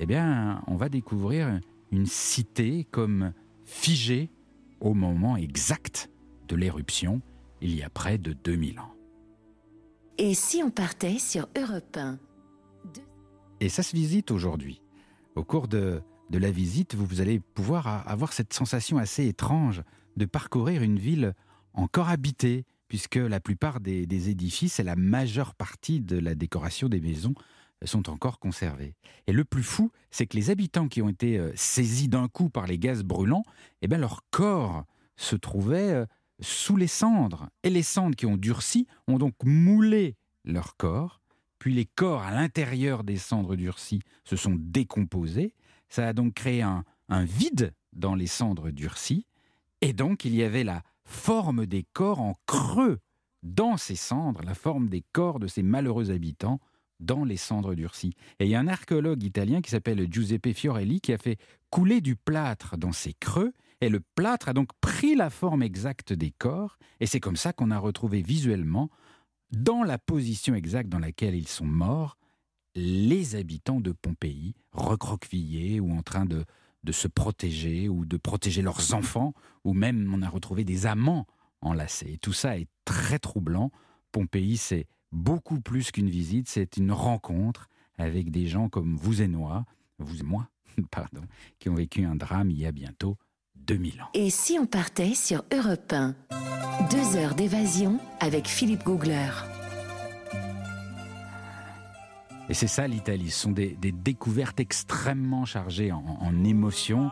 eh 0.00 0.06
bien, 0.06 0.60
on 0.66 0.74
va 0.74 0.88
découvrir 0.88 1.60
une 1.92 2.06
cité 2.06 2.84
comme 2.90 3.32
figée 3.64 4.28
au 4.80 4.92
moment 4.92 5.36
exact 5.36 6.10
de 6.48 6.56
l'éruption, 6.56 7.22
il 7.60 7.76
y 7.76 7.84
a 7.84 7.90
près 7.90 8.18
de 8.18 8.32
2000 8.32 8.80
ans. 8.80 8.92
Et 10.18 10.34
si 10.34 10.64
on 10.64 10.70
partait 10.72 11.20
sur 11.20 11.48
Europe 11.56 11.96
1 11.96 12.18
Et 13.60 13.68
ça 13.68 13.84
se 13.84 13.94
visite 13.94 14.32
aujourd'hui. 14.32 14.82
Au 15.36 15.44
cours 15.44 15.68
de 15.68 16.02
de 16.30 16.38
la 16.38 16.50
visite, 16.52 16.94
vous, 16.94 17.20
allez 17.20 17.40
pouvoir 17.40 18.08
avoir 18.08 18.32
cette 18.32 18.52
sensation 18.52 18.98
assez 18.98 19.26
étrange 19.26 19.82
de 20.16 20.24
parcourir 20.24 20.82
une 20.82 20.98
ville 20.98 21.34
encore 21.74 22.08
habitée, 22.08 22.64
puisque 22.88 23.16
la 23.16 23.40
plupart 23.40 23.80
des, 23.80 24.30
édifices 24.30 24.78
et 24.78 24.84
la 24.84 24.96
majeure 24.96 25.54
partie 25.54 26.00
de 26.00 26.18
la 26.18 26.34
décoration 26.34 26.88
des 26.88 27.00
maisons 27.00 27.34
sont 27.84 28.08
encore 28.10 28.38
conservés. 28.38 28.94
Et 29.26 29.32
le 29.32 29.44
plus 29.44 29.62
fou, 29.62 29.90
c'est 30.10 30.26
que 30.26 30.36
les 30.36 30.50
habitants 30.50 30.88
qui 30.88 31.02
ont 31.02 31.08
été 31.08 31.38
euh, 31.38 31.50
saisis 31.54 32.08
d'un 32.08 32.28
coup 32.28 32.50
par 32.50 32.66
les 32.66 32.78
gaz 32.78 33.02
brûlants, 33.02 33.44
eh 33.80 33.88
bien 33.88 33.96
leur 33.96 34.22
corps 34.30 34.84
se 35.16 35.34
trouvait 35.34 35.92
euh, 35.92 36.06
sous 36.40 36.76
les 36.76 36.86
cendres. 36.86 37.48
Et 37.62 37.70
les 37.70 37.82
cendres 37.82 38.16
qui 38.16 38.26
ont 38.26 38.36
durci 38.36 38.86
ont 39.08 39.18
donc 39.18 39.34
moulé 39.44 40.16
leur 40.44 40.76
corps, 40.76 41.20
puis 41.58 41.72
les 41.72 41.86
corps 41.86 42.22
à 42.22 42.32
l'intérieur 42.32 43.02
des 43.02 43.16
cendres 43.16 43.56
durcies 43.56 44.02
se 44.24 44.36
sont 44.36 44.56
décomposés, 44.58 45.54
ça 45.90 46.08
a 46.08 46.12
donc 46.12 46.34
créé 46.34 46.62
un, 46.62 46.84
vide 47.10 47.74
dans 47.92 48.14
les 48.14 48.28
cendres 48.28 48.70
durcies, 48.70 49.26
et 49.80 49.92
donc 49.92 50.24
il 50.24 50.34
y 50.34 50.42
avait 50.42 50.64
la 50.64 50.82
forme 51.04 51.66
des 51.66 51.84
corps 51.92 52.20
en 52.20 52.36
creux 52.46 53.00
dans 53.42 53.76
ces 53.76 53.96
cendres, 53.96 54.42
la 54.44 54.54
forme 54.54 54.88
des 54.88 55.02
corps 55.12 55.40
de 55.40 55.48
ces 55.48 55.62
malheureux 55.62 56.10
habitants 56.10 56.60
dans 57.00 57.24
les 57.24 57.36
cendres 57.36 57.74
durcies. 57.74 58.14
Et 58.38 58.44
il 58.44 58.50
y 58.50 58.54
a 58.54 58.60
un 58.60 58.68
archéologue 58.68 59.22
italien 59.22 59.60
qui 59.62 59.70
s'appelle 59.70 60.06
Giuseppe 60.10 60.52
Fiorelli 60.52 61.00
qui 61.00 61.12
a 61.12 61.18
fait 61.18 61.38
couler 61.70 62.00
du 62.00 62.14
plâtre 62.14 62.76
dans 62.76 62.92
ces 62.92 63.14
creux. 63.14 63.52
Et 63.80 63.88
le 63.88 64.00
plâtre 64.14 64.50
a 64.50 64.52
donc 64.52 64.68
pris 64.80 65.14
la 65.14 65.30
forme 65.30 65.62
exacte 65.62 66.12
des 66.12 66.30
corps, 66.30 66.76
et 67.00 67.06
c'est 67.06 67.20
comme 67.20 67.36
ça 67.36 67.54
qu'on 67.54 67.70
a 67.70 67.78
retrouvé 67.78 68.20
visuellement, 68.20 68.90
dans 69.52 69.82
la 69.82 69.98
position 69.98 70.54
exacte 70.54 70.90
dans 70.90 70.98
laquelle 70.98 71.34
ils 71.34 71.48
sont 71.48 71.64
morts, 71.64 72.18
les 72.74 73.36
habitants 73.36 73.80
de 73.80 73.92
Pompéi, 73.92 74.54
recroquevillés 74.72 75.80
ou 75.80 75.92
en 75.92 76.02
train 76.02 76.24
de, 76.24 76.44
de 76.84 76.92
se 76.92 77.08
protéger 77.08 77.88
ou 77.88 78.04
de 78.04 78.16
protéger 78.16 78.62
leurs 78.62 78.94
enfants, 78.94 79.34
ou 79.64 79.74
même 79.74 80.12
on 80.14 80.22
a 80.22 80.28
retrouvé 80.28 80.64
des 80.64 80.86
amants 80.86 81.26
enlacés. 81.60 82.12
Et 82.14 82.18
tout 82.18 82.32
ça 82.32 82.58
est 82.58 82.68
très 82.84 83.18
troublant. 83.18 83.70
Pompéi, 84.12 84.56
c'est 84.56 84.86
beaucoup 85.12 85.60
plus 85.60 85.90
qu'une 85.90 86.10
visite, 86.10 86.48
c'est 86.48 86.76
une 86.76 86.92
rencontre 86.92 87.68
avec 87.98 88.30
des 88.30 88.46
gens 88.46 88.68
comme 88.68 88.96
vous 88.96 89.22
et 89.22 89.28
moi, 89.28 89.64
vous 89.98 90.20
et 90.20 90.24
moi, 90.24 90.48
pardon, 90.90 91.22
qui 91.58 91.68
ont 91.68 91.74
vécu 91.74 92.04
un 92.04 92.14
drame 92.14 92.50
il 92.50 92.58
y 92.58 92.66
a 92.66 92.72
bientôt 92.72 93.16
2000 93.56 94.02
ans. 94.02 94.08
Et 94.14 94.30
si 94.30 94.58
on 94.58 94.66
partait 94.66 95.14
sur 95.14 95.44
Europe 95.52 95.92
1 95.92 96.14
Deux 96.90 97.16
heures 97.16 97.34
d'évasion 97.34 97.98
avec 98.20 98.48
Philippe 98.48 98.84
Googler. 98.84 99.30
Et 102.50 102.54
c'est 102.54 102.66
ça 102.66 102.88
l'Italie, 102.88 103.30
ce 103.30 103.42
sont 103.42 103.52
des, 103.52 103.76
des 103.80 103.92
découvertes 103.92 104.58
extrêmement 104.58 105.44
chargées 105.44 105.92
en, 105.92 106.02
en 106.20 106.44
émotions. 106.44 107.08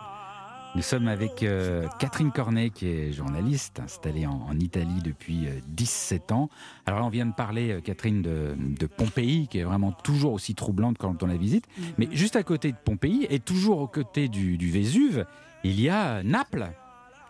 Nous 0.74 0.82
sommes 0.82 1.06
avec 1.06 1.44
euh, 1.44 1.86
Catherine 2.00 2.32
Cornet, 2.32 2.70
qui 2.70 2.88
est 2.88 3.12
journaliste, 3.12 3.78
installée 3.78 4.26
en, 4.26 4.44
en 4.48 4.58
Italie 4.58 5.00
depuis 5.04 5.46
euh, 5.46 5.60
17 5.68 6.32
ans. 6.32 6.50
Alors 6.86 6.98
là, 6.98 7.06
on 7.06 7.08
vient 7.08 7.24
de 7.24 7.34
parler, 7.34 7.70
euh, 7.70 7.80
Catherine, 7.80 8.20
de, 8.20 8.56
de 8.58 8.86
Pompéi, 8.86 9.46
qui 9.46 9.60
est 9.60 9.62
vraiment 9.62 9.92
toujours 9.92 10.32
aussi 10.32 10.56
troublante 10.56 10.98
quand 10.98 11.22
on 11.22 11.26
la 11.26 11.36
visite. 11.36 11.66
Mais 11.98 12.08
juste 12.10 12.34
à 12.34 12.42
côté 12.42 12.72
de 12.72 12.76
Pompéi, 12.76 13.28
et 13.30 13.38
toujours 13.38 13.78
aux 13.78 13.86
côtés 13.86 14.26
du, 14.26 14.58
du 14.58 14.72
Vésuve, 14.72 15.24
il 15.62 15.80
y 15.80 15.88
a 15.88 16.24
Naples, 16.24 16.68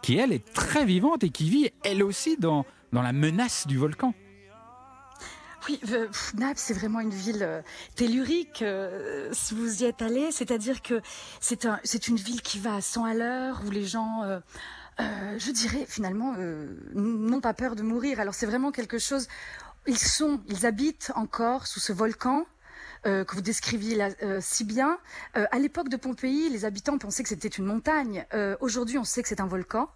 qui 0.00 0.16
elle 0.16 0.32
est 0.32 0.50
très 0.54 0.86
vivante 0.86 1.24
et 1.24 1.28
qui 1.30 1.50
vit 1.50 1.68
elle 1.84 2.02
aussi 2.02 2.38
dans, 2.38 2.64
dans 2.90 3.02
la 3.02 3.12
menace 3.12 3.66
du 3.66 3.76
volcan. 3.76 4.14
Oui, 5.66 5.80
euh, 5.90 6.08
Naples, 6.34 6.58
c'est 6.58 6.74
vraiment 6.74 7.00
une 7.00 7.10
ville 7.10 7.42
euh, 7.42 7.62
tellurique, 7.96 8.62
euh, 8.62 9.28
si 9.32 9.54
vous 9.54 9.82
y 9.82 9.86
êtes 9.86 10.02
allé. 10.02 10.30
C'est-à-dire 10.30 10.82
que 10.82 11.00
c'est 11.40 11.66
un, 11.66 11.80
c'est 11.84 12.08
une 12.08 12.16
ville 12.16 12.42
qui 12.42 12.58
va 12.58 12.76
à 12.76 12.80
100 12.80 13.04
à 13.04 13.14
l'heure, 13.14 13.62
où 13.66 13.70
les 13.70 13.84
gens, 13.84 14.40
je 14.98 15.50
dirais, 15.50 15.86
finalement, 15.88 16.34
n'ont 16.94 17.40
pas 17.40 17.54
peur 17.54 17.76
de 17.76 17.82
mourir. 17.82 18.20
Alors 18.20 18.34
c'est 18.34 18.46
vraiment 18.46 18.72
quelque 18.72 18.98
chose. 18.98 19.28
Ils 19.86 19.98
sont, 19.98 20.40
ils 20.48 20.66
habitent 20.66 21.12
encore 21.14 21.66
sous 21.66 21.80
ce 21.80 21.92
volcan. 21.92 22.46
que 23.04 23.34
vous 23.34 23.40
décriviez 23.40 23.96
là, 23.96 24.10
si 24.40 24.64
bien. 24.64 24.98
À 25.34 25.58
l'époque 25.58 25.88
de 25.88 25.96
Pompéi, 25.96 26.50
les 26.50 26.64
habitants 26.64 26.98
pensaient 26.98 27.22
que 27.22 27.28
c'était 27.28 27.48
une 27.48 27.64
montagne. 27.64 28.26
Aujourd'hui, 28.60 28.98
on 28.98 29.04
sait 29.04 29.22
que 29.22 29.28
c'est 29.28 29.40
un 29.40 29.46
volcan. 29.46 29.90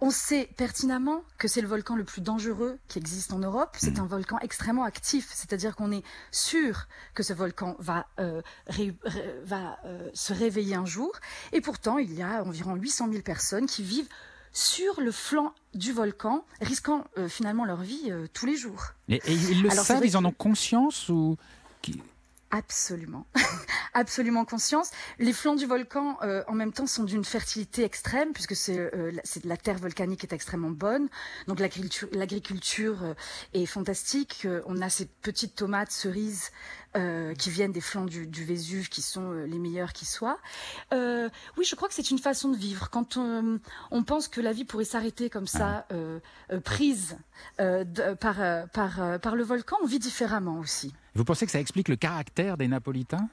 On 0.00 0.10
sait 0.10 0.50
pertinemment 0.58 1.22
que 1.38 1.48
c'est 1.48 1.62
le 1.62 1.68
volcan 1.68 1.96
le 1.96 2.04
plus 2.04 2.20
dangereux 2.20 2.78
qui 2.86 2.98
existe 2.98 3.32
en 3.32 3.38
Europe. 3.38 3.76
C'est 3.78 3.98
un 3.98 4.04
volcan 4.06 4.38
extrêmement 4.40 4.84
actif, 4.84 5.30
c'est-à-dire 5.32 5.74
qu'on 5.74 5.90
est 5.90 6.02
sûr 6.30 6.86
que 7.14 7.22
ce 7.22 7.32
volcan 7.32 7.76
va, 7.78 8.06
euh, 8.18 8.42
ré- 8.66 8.94
ré- 9.04 9.34
va 9.44 9.78
euh, 9.86 10.10
se 10.12 10.34
réveiller 10.34 10.74
un 10.74 10.84
jour. 10.84 11.12
Et 11.52 11.62
pourtant, 11.62 11.96
il 11.96 12.12
y 12.12 12.20
a 12.22 12.44
environ 12.44 12.74
800 12.74 13.08
000 13.10 13.22
personnes 13.22 13.64
qui 13.66 13.82
vivent 13.82 14.08
sur 14.52 15.00
le 15.00 15.12
flanc 15.12 15.54
du 15.74 15.92
volcan, 15.92 16.44
risquant 16.60 17.04
euh, 17.16 17.28
finalement 17.28 17.64
leur 17.64 17.80
vie 17.80 18.12
tous 18.34 18.44
les 18.46 18.56
jours. 18.56 18.84
Et, 19.08 19.16
et 19.16 19.32
ils 19.32 19.62
le 19.62 19.70
Alors, 19.70 19.84
savent, 19.84 20.04
ils 20.04 20.16
en 20.18 20.24
ont 20.26 20.32
conscience 20.32 21.08
ou 21.08 21.36
Absolument, 22.52 23.26
absolument 23.94 24.44
conscience. 24.44 24.92
Les 25.18 25.32
flancs 25.32 25.56
du 25.56 25.66
volcan, 25.66 26.16
euh, 26.22 26.44
en 26.46 26.52
même 26.52 26.72
temps, 26.72 26.86
sont 26.86 27.02
d'une 27.02 27.24
fertilité 27.24 27.82
extrême 27.82 28.32
puisque 28.32 28.54
c'est 28.54 28.78
euh, 28.78 29.10
la- 29.44 29.56
terre 29.56 29.78
volcanique 29.78 30.22
est 30.22 30.32
extrêmement 30.32 30.70
bonne. 30.70 31.08
Donc 31.48 31.58
l'agriculture, 31.58 32.08
l'agriculture 32.12 33.02
euh, 33.02 33.14
est 33.52 33.66
fantastique. 33.66 34.42
Euh, 34.44 34.62
on 34.66 34.80
a 34.80 34.88
ces 34.90 35.06
petites 35.06 35.56
tomates 35.56 35.90
cerises 35.90 36.50
euh, 36.96 37.34
qui 37.34 37.50
viennent 37.50 37.72
des 37.72 37.80
flancs 37.80 38.06
du, 38.06 38.26
du 38.26 38.44
Vésuve, 38.44 38.88
qui 38.88 39.02
sont 39.02 39.30
euh, 39.30 39.46
les 39.46 39.58
meilleures 39.58 39.92
qui 39.92 40.04
soient. 40.06 40.38
Euh, 40.92 41.28
oui, 41.56 41.64
je 41.64 41.76
crois 41.76 41.88
que 41.88 41.94
c'est 41.94 42.10
une 42.10 42.18
façon 42.18 42.48
de 42.50 42.56
vivre. 42.56 42.88
Quand 42.90 43.16
on, 43.16 43.60
on 43.90 44.02
pense 44.02 44.28
que 44.28 44.40
la 44.40 44.52
vie 44.52 44.64
pourrait 44.64 44.84
s'arrêter 44.84 45.30
comme 45.30 45.46
ça, 45.46 45.86
euh, 45.92 46.18
prise 46.64 47.16
de- 47.58 48.14
par, 48.14 48.36
par, 48.70 49.20
par 49.20 49.36
le 49.36 49.44
volcan, 49.44 49.76
on 49.82 49.86
vit 49.86 49.98
différemment 49.98 50.58
aussi. 50.58 50.94
Vous 51.14 51.24
pensez 51.24 51.46
que 51.46 51.52
ça 51.52 51.60
explique 51.60 51.88
le 51.88 51.96
caractère 51.96 52.56
des 52.56 52.68
Napolitains? 52.68 53.28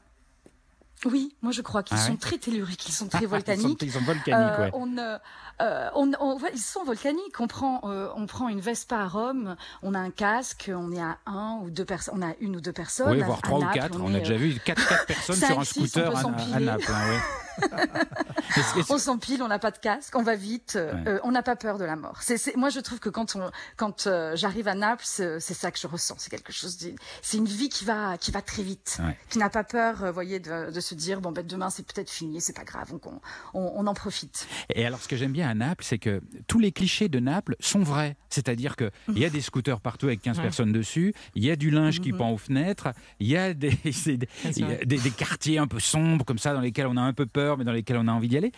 Oui, 1.05 1.35
moi 1.41 1.51
je 1.51 1.61
crois 1.61 1.83
qu'ils 1.83 1.97
Ah 1.99 2.05
sont 2.05 2.11
ouais 2.13 2.17
très 2.17 2.37
telluriques, 2.37 2.87
ils 2.87 2.91
sont 2.93 3.07
très 3.09 3.19
Ils 3.19 3.23
sont, 3.23 3.27
volcaniques. 3.29 3.81
ils 3.81 3.91
sont 3.91 4.01
volcaniques, 4.01 4.31
Euh, 4.53 4.61
ouais. 4.61 4.71
on, 4.73 4.97
euh, 4.97 5.17
euh, 5.61 5.89
on, 5.95 6.11
on- 6.19 6.37
ils 6.53 6.59
sont 6.59 6.83
volcaniques. 6.83 7.39
On 7.39 7.47
prend, 7.47 7.81
euh, 7.85 8.09
on 8.15 8.25
prend 8.25 8.47
une 8.47 8.59
Vespa 8.61 8.97
à 8.99 9.07
Rome, 9.07 9.55
on 9.81 9.93
a 9.93 9.99
un 9.99 10.11
casque, 10.11 10.71
on 10.73 10.91
est 10.91 11.01
à 11.01 11.17
un 11.25 11.59
ou 11.63 11.69
deux 11.69 11.85
personnes, 11.85 12.15
on 12.17 12.27
a 12.27 12.33
une 12.39 12.55
ou 12.55 12.61
deux 12.61 12.73
personnes. 12.73 13.11
Oui, 13.11 13.21
voire 13.21 13.39
à 13.39 13.41
trois 13.41 13.57
ou 13.59 13.61
Naples, 13.61 13.79
quatre. 13.79 13.99
On, 14.01 14.11
est, 14.11 14.15
a 14.15 14.17
euh, 14.17 14.19
déjà 14.21 14.35
vu 14.37 14.59
quatre, 14.63 14.87
quatre 14.87 15.05
personnes 15.05 15.35
cinq, 15.35 15.47
sur 15.47 15.59
un 15.59 15.63
scooter 15.65 16.15
à. 16.15 16.59
Naples. 16.59 16.91
hein, 16.91 17.09
ouais. 17.09 17.19
On 18.89 18.97
s'empile, 18.97 19.41
on 19.41 19.47
n'a 19.47 19.59
pas 19.59 19.71
de 19.71 19.77
casque, 19.77 20.15
on 20.15 20.21
va 20.23 20.35
vite, 20.35 20.73
euh, 20.75 20.93
Ouais. 20.93 21.03
euh, 21.07 21.19
on 21.23 21.31
n'a 21.31 21.41
pas 21.43 21.55
peur 21.55 21.77
de 21.77 21.85
la 21.85 21.95
mort. 21.95 22.19
Moi, 22.55 22.69
je 22.69 22.79
trouve 22.79 22.99
que 22.99 23.09
quand, 23.09 23.35
on, 23.35 23.49
quand 23.77 24.05
euh, 24.07 24.35
j'arrive 24.35 24.67
à 24.67 24.75
Naples, 24.75 25.03
c'est, 25.05 25.39
ça 25.39 25.71
que 25.71 25.79
je 25.79 25.87
ressens. 25.87 26.15
C'est 26.19 26.29
quelque 26.29 26.51
chose, 26.51 26.77
c'est 27.21 27.37
une 27.37 27.45
vie 27.45 27.69
qui 27.69 27.85
va, 27.85 28.17
qui 28.17 28.31
va 28.31 28.41
très 28.41 28.63
vite, 28.63 28.97
Ouais. 29.03 29.17
qui 29.29 29.39
n'a 29.39 29.49
pas 29.49 29.63
peur, 29.63 30.03
euh, 30.03 30.11
voyez, 30.11 30.39
de, 30.39 30.71
de 30.71 30.79
se 30.79 30.93
dire 30.95 31.19
bon 31.21 31.31
ben 31.31 31.45
demain 31.45 31.69
c'est 31.69 31.85
peut-être 31.85 32.09
fini, 32.09 32.41
c'est 32.41 32.55
pas 32.55 32.63
grave, 32.63 32.93
on, 32.93 33.19
on, 33.53 33.71
on 33.75 33.87
en 33.87 33.93
profite. 33.93 34.47
Et 34.73 34.85
alors, 34.85 34.99
ce 35.01 35.07
que 35.07 35.15
j'aime 35.15 35.31
bien 35.31 35.49
à 35.49 35.53
Naples, 35.53 35.83
c'est 35.83 35.97
que 35.99 36.21
tous 36.47 36.59
les 36.59 36.71
clichés 36.71 37.09
de 37.09 37.19
Naples 37.19 37.55
sont 37.59 37.81
vrais. 37.81 38.15
C'est-à-dire 38.29 38.75
qu'il 38.75 38.91
y 39.17 39.25
a 39.25 39.29
des 39.29 39.41
scooters 39.41 39.79
partout 39.81 40.07
avec 40.07 40.21
15 40.21 40.39
personnes 40.39 40.71
dessus, 40.71 41.13
il 41.35 41.43
y 41.45 41.51
a 41.51 41.55
du 41.55 41.69
linge 41.71 42.01
qui 42.01 42.11
pend 42.13 42.29
aux 42.31 42.37
fenêtres, 42.37 42.89
il 43.19 43.27
y 43.27 43.37
a, 43.37 43.53
des, 43.53 43.77
c'est 43.91 44.17
des, 44.17 44.27
il 44.45 44.59
y 44.59 44.63
a 44.71 44.85
des- 44.85 44.97
des 44.97 45.11
quartiers 45.11 45.57
un 45.57 45.67
peu 45.67 45.79
sombres 45.79 46.23
comme 46.25 46.37
ça, 46.39 46.53
dans 46.53 46.61
lesquels 46.61 46.87
on 46.87 46.97
a 46.97 47.01
un 47.01 47.13
peu 47.13 47.25
peur, 47.25 47.42
mais 47.57 47.63
dans 47.63 47.71
lesquels 47.71 47.97
on 47.97 48.07
a 48.07 48.11
envie 48.11 48.27
d'y 48.27 48.37
aller. 48.37 48.51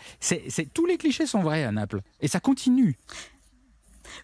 Tous 0.74 0.86
les 0.86 0.98
clichés 0.98 1.26
sont 1.26 1.42
vrais 1.42 1.64
à 1.64 1.72
Naples. 1.72 2.02
Et 2.22 2.28
ça 2.28 2.40
continue. 2.40 2.98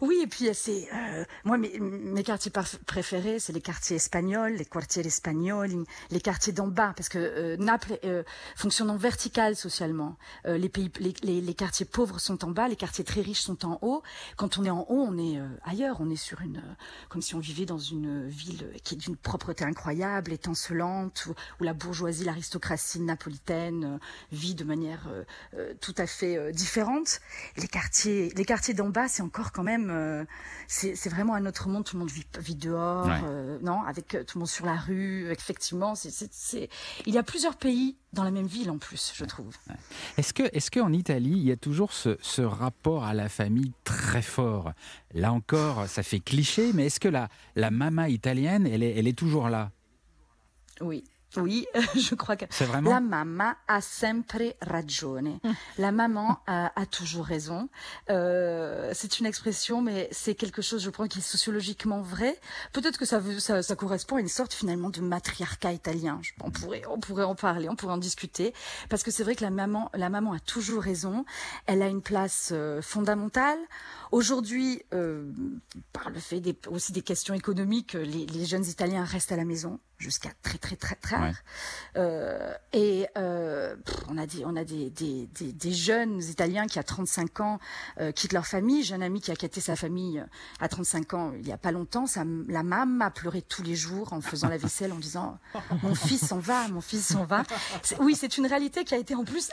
Oui, 0.01 0.19
et 0.23 0.27
puis 0.27 0.49
c'est 0.53 0.87
euh, 0.93 1.25
moi 1.43 1.57
mes, 1.57 1.77
mes 1.79 2.23
quartiers 2.23 2.51
préférés, 2.85 3.39
c'est 3.39 3.53
les 3.53 3.61
quartiers 3.61 3.95
espagnols, 3.97 4.53
les 4.53 4.65
quartiers 4.65 5.05
espagnols, 5.05 5.85
les 6.09 6.21
quartiers 6.21 6.53
d'en 6.53 6.67
bas, 6.67 6.93
parce 6.95 7.09
que 7.09 7.17
euh, 7.19 7.57
Naples 7.57 7.99
euh, 8.03 8.23
fonctionne 8.55 8.89
en 8.89 8.97
vertical 8.97 9.55
socialement. 9.55 10.17
Euh, 10.45 10.57
les 10.57 10.69
pays, 10.69 10.91
les, 10.99 11.13
les, 11.23 11.41
les 11.41 11.53
quartiers 11.53 11.85
pauvres 11.85 12.19
sont 12.19 12.43
en 12.45 12.51
bas, 12.51 12.67
les 12.67 12.75
quartiers 12.75 13.03
très 13.03 13.21
riches 13.21 13.41
sont 13.41 13.65
en 13.65 13.79
haut. 13.81 14.03
Quand 14.37 14.57
on 14.57 14.65
est 14.65 14.69
en 14.69 14.85
haut, 14.89 15.05
on 15.07 15.17
est 15.17 15.37
euh, 15.39 15.47
ailleurs, 15.63 15.97
on 15.99 16.09
est 16.09 16.15
sur 16.15 16.41
une, 16.41 16.57
euh, 16.57 16.73
comme 17.09 17.21
si 17.21 17.35
on 17.35 17.39
vivait 17.39 17.65
dans 17.65 17.77
une 17.77 18.27
ville 18.27 18.71
qui 18.83 18.95
est 18.95 18.97
d'une 18.97 19.15
propreté 19.15 19.63
incroyable, 19.63 20.33
étincelante, 20.33 21.25
où, 21.27 21.33
où 21.59 21.63
la 21.63 21.73
bourgeoisie, 21.73 22.23
l'aristocratie 22.25 22.99
napolitaine 22.99 23.83
euh, 23.85 23.97
vit 24.31 24.55
de 24.55 24.63
manière 24.63 25.07
euh, 25.09 25.23
euh, 25.55 25.73
tout 25.79 25.95
à 25.97 26.07
fait 26.07 26.37
euh, 26.37 26.51
différente. 26.51 27.21
Les 27.57 27.67
quartiers, 27.67 28.31
les 28.35 28.45
quartiers 28.45 28.73
d'en 28.73 28.89
bas, 28.89 29.07
c'est 29.07 29.21
encore 29.23 29.51
quand 29.51 29.63
même, 29.63 29.70
euh, 29.79 30.25
c'est 30.67 31.09
vraiment 31.09 31.33
un 31.35 31.45
autre 31.45 31.69
monde. 31.69 31.85
Tout 31.85 31.95
le 31.95 32.01
monde 32.01 32.11
vit, 32.11 32.25
vit 32.39 32.55
dehors, 32.55 33.05
Ouais. 33.07 33.21
euh, 33.23 33.59
non, 33.61 33.81
avec 33.83 34.15
euh, 34.15 34.23
tout 34.23 34.37
le 34.37 34.41
monde 34.41 34.49
sur 34.49 34.65
la 34.65 34.75
rue. 34.75 35.29
Effectivement, 35.31 35.95
c'est, 35.95 36.69
il 37.05 37.13
y 37.13 37.17
a 37.17 37.23
plusieurs 37.23 37.55
pays 37.55 37.97
dans 38.13 38.23
la 38.23 38.31
même 38.31 38.45
ville 38.47 38.69
en 38.69 38.77
plus, 38.77 39.13
je 39.15 39.23
trouve. 39.25 39.55
Est-ce 40.17 40.33
que, 40.33 40.43
est-ce 40.53 40.69
qu'en 40.69 40.91
Italie, 40.91 41.31
il 41.31 41.43
y 41.43 41.51
a 41.51 41.57
toujours 41.57 41.93
ce, 41.93 42.17
ce 42.21 42.41
rapport 42.41 43.05
à 43.05 43.13
la 43.13 43.29
famille 43.29 43.71
très 43.85 44.21
fort? 44.21 44.73
Là 45.13 45.31
encore, 45.31 45.87
ça 45.87 46.03
fait 46.03 46.19
cliché, 46.19 46.71
mais 46.73 46.87
est-ce 46.87 46.99
que 46.99 47.07
la, 47.07 47.29
la 47.55 47.71
mama 47.71 48.09
italienne, 48.09 48.67
elle 48.67 48.83
est, 48.83 48.97
elle 48.97 49.07
est 49.07 49.17
toujours 49.17 49.47
là? 49.49 49.71
Oui. 50.81 51.03
Oui, 51.37 51.65
je 51.95 52.15
crois 52.15 52.35
que 52.35 52.45
vraiment 52.65 52.91
la 52.91 52.99
mamma 52.99 53.57
a 53.67 53.81
sempre 53.81 54.55
ragione. 54.61 55.39
La 55.77 55.91
maman 55.91 56.39
a, 56.47 56.71
a 56.79 56.85
toujours 56.85 57.25
raison. 57.25 57.69
Euh, 58.09 58.91
c'est 58.93 59.19
une 59.19 59.25
expression, 59.25 59.81
mais 59.81 60.09
c'est 60.11 60.35
quelque 60.35 60.61
chose, 60.61 60.83
je 60.83 60.89
crois, 60.89 61.07
qui 61.07 61.19
est 61.19 61.21
sociologiquement 61.21 62.01
vrai. 62.01 62.37
Peut-être 62.73 62.97
que 62.97 63.05
ça, 63.05 63.21
ça, 63.39 63.63
ça 63.63 63.75
correspond 63.75 64.17
à 64.17 64.19
une 64.19 64.27
sorte 64.27 64.53
finalement 64.53 64.89
de 64.89 65.01
matriarcat 65.01 65.71
italien. 65.71 66.19
On 66.43 66.51
pourrait, 66.51 66.81
on 66.89 66.99
pourrait 66.99 67.23
en 67.23 67.35
parler, 67.35 67.69
on 67.69 67.75
pourrait 67.75 67.93
en 67.93 67.97
discuter, 67.97 68.53
parce 68.89 69.03
que 69.03 69.11
c'est 69.11 69.23
vrai 69.23 69.35
que 69.35 69.43
la 69.43 69.51
maman, 69.51 69.89
la 69.93 70.09
maman 70.09 70.33
a 70.33 70.39
toujours 70.39 70.83
raison. 70.83 71.25
Elle 71.65 71.81
a 71.81 71.87
une 71.87 72.01
place 72.01 72.49
euh, 72.51 72.81
fondamentale. 72.81 73.59
Aujourd'hui, 74.11 74.81
euh, 74.93 75.31
par 75.93 76.09
le 76.09 76.19
fait 76.19 76.41
des, 76.41 76.57
aussi 76.69 76.91
des 76.91 77.01
questions 77.01 77.33
économiques, 77.33 77.93
les, 77.93 78.25
les 78.25 78.45
jeunes 78.45 78.65
Italiens 78.65 79.05
restent 79.05 79.31
à 79.31 79.37
la 79.37 79.45
maison 79.45 79.79
jusqu'à 80.01 80.29
très 80.43 80.57
très 80.57 80.75
très 80.75 80.95
tard. 80.95 81.21
Ouais. 81.21 81.31
Euh, 81.97 82.53
et 82.73 83.07
euh, 83.17 83.75
on 84.09 84.17
a 84.17 84.25
des 84.25 84.43
on 84.45 84.55
a 84.55 84.63
des, 84.63 84.89
des, 84.89 85.27
des, 85.27 85.53
des 85.53 85.71
jeunes 85.71 86.21
Italiens 86.23 86.67
qui 86.67 86.79
à 86.79 86.83
35 86.83 87.39
ans 87.39 87.59
euh, 87.99 88.11
quittent 88.11 88.33
leur 88.33 88.47
famille. 88.47 88.83
J'ai 88.83 88.95
un 88.95 89.01
ami 89.01 89.21
qui 89.21 89.31
a 89.31 89.35
quitté 89.35 89.61
sa 89.61 89.75
famille 89.75 90.19
euh, 90.19 90.25
à 90.59 90.67
35 90.67 91.13
ans 91.13 91.31
il 91.39 91.47
y 91.47 91.51
a 91.51 91.57
pas 91.57 91.71
longtemps. 91.71 92.05
M- 92.15 92.45
la 92.49 92.63
maman 92.63 93.05
a 93.05 93.11
pleuré 93.11 93.41
tous 93.41 93.63
les 93.63 93.75
jours 93.75 94.11
en 94.13 94.21
faisant 94.21 94.49
la 94.49 94.57
vaisselle 94.57 94.91
en 94.91 94.97
disant 94.99 95.37
mon 95.83 95.95
fils 95.95 96.25
s'en 96.27 96.39
va, 96.39 96.67
mon 96.69 96.81
fils 96.81 97.05
s'en 97.07 97.25
va. 97.25 97.43
Oui, 97.99 98.15
c'est 98.19 98.37
une 98.37 98.47
réalité 98.47 98.83
qui 98.83 98.93
a 98.95 98.97
été 98.97 99.15
en 99.15 99.23
plus 99.23 99.49